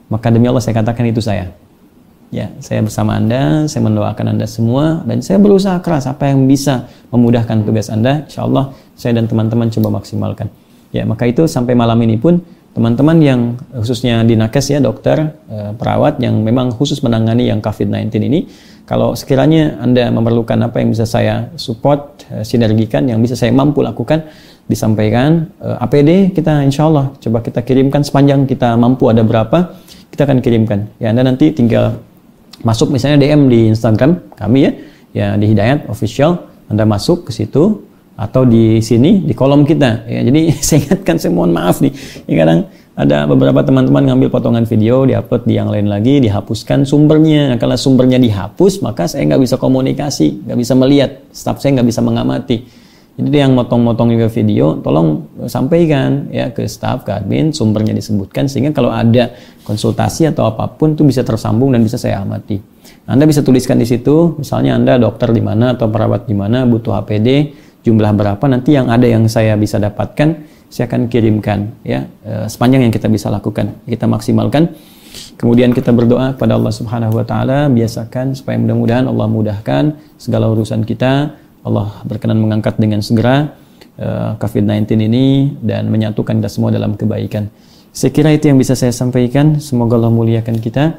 [0.09, 1.53] maka demi Allah saya katakan itu saya.
[2.29, 6.89] Ya, saya bersama Anda, saya mendoakan Anda semua, dan saya berusaha keras apa yang bisa
[7.09, 8.25] memudahkan tugas Anda.
[8.25, 10.49] Insya Allah, saya dan teman-teman coba maksimalkan.
[10.89, 12.41] Ya, maka itu sampai malam ini pun,
[12.73, 13.41] teman-teman yang
[13.73, 18.49] khususnya di nakes ya, dokter, eh, perawat yang memang khusus menangani yang COVID-19 ini,
[18.89, 23.81] kalau sekiranya Anda memerlukan apa yang bisa saya support, eh, sinergikan, yang bisa saya mampu
[23.85, 24.25] lakukan,
[24.69, 25.49] disampaikan.
[25.59, 29.75] Eh, APD kita insya Allah coba kita kirimkan sepanjang kita mampu ada berapa,
[30.13, 30.85] kita akan kirimkan.
[31.01, 31.97] Ya, Anda nanti tinggal
[32.61, 34.71] masuk misalnya DM di Instagram kami ya,
[35.11, 37.83] ya di Hidayat official, Anda masuk ke situ
[38.19, 40.05] atau di sini di kolom kita.
[40.05, 41.91] Ya, jadi saya ingatkan saya mohon maaf nih,
[42.29, 47.55] ya, kadang ada beberapa teman-teman ngambil potongan video, diupload di yang lain lagi, dihapuskan sumbernya.
[47.55, 51.87] Nah, kalau sumbernya dihapus, maka saya nggak bisa komunikasi, nggak bisa melihat, staff saya nggak
[51.87, 52.78] bisa mengamati.
[53.19, 58.71] Jadi yang motong-motong juga video, tolong sampaikan ya ke staff, ke admin, sumbernya disebutkan sehingga
[58.71, 59.35] kalau ada
[59.67, 62.63] konsultasi atau apa pun itu bisa tersambung dan bisa saya amati.
[63.03, 66.95] Anda bisa tuliskan di situ, misalnya Anda dokter di mana atau perawat di mana, butuh
[67.03, 67.51] APD,
[67.83, 70.39] jumlah berapa, nanti yang ada yang saya bisa dapatkan,
[70.71, 74.71] saya akan kirimkan ya eh, sepanjang yang kita bisa lakukan, kita maksimalkan.
[75.35, 79.83] Kemudian kita berdoa kepada Allah Subhanahu wa taala, biasakan supaya mudah-mudahan Allah mudahkan
[80.21, 81.33] segala urusan kita,
[81.69, 83.53] Allah berkenan mengangkat dengan segera
[84.01, 87.47] uh, COVID-19 ini dan menyatukan kita semua dalam kebaikan.
[87.93, 89.57] Saya kira itu yang bisa saya sampaikan.
[89.61, 90.97] Semoga Allah muliakan kita.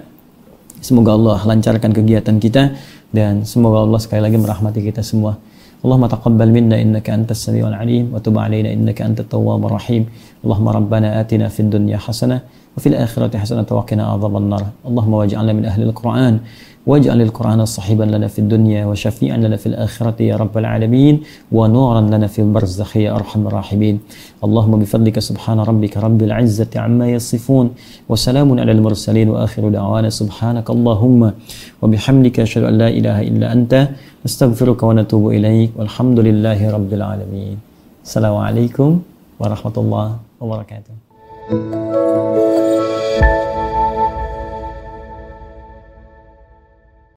[0.80, 2.72] Semoga Allah lancarkan kegiatan kita
[3.12, 5.36] dan semoga Allah sekali lagi merahmati kita semua.
[5.80, 10.08] Allahumma taqabbal minna innaka antas samiul alim wa tub alaina innaka antat tawwabur rahim.
[10.45, 12.41] اللهم ربنا آتنا في الدنيا حسنة
[12.76, 14.64] وفي الآخرة حسنة وقنا عذاب النار.
[14.88, 16.41] اللهم واجعلنا من أهل القرآن
[16.86, 21.20] واجعل القرآن صحيبا لنا في الدنيا وشفيعا لنا في الآخرة يا رب العالمين
[21.53, 24.01] ونورا لنا في البرزخ يا أرحم الراحمين.
[24.45, 27.66] اللهم بفضلك سبحان ربك رب العزة عما يصفون
[28.09, 31.32] وسلام على المرسلين وآخر دعوانا سبحانك اللهم.
[31.82, 33.72] وبحمدك أشهد أن لا إله إلا أنت
[34.24, 37.57] نستغفرك ونتوب إليك والحمد لله رب العالمين.
[38.05, 38.91] السلام عليكم
[39.41, 42.09] warahmatullahi wabarakatuh.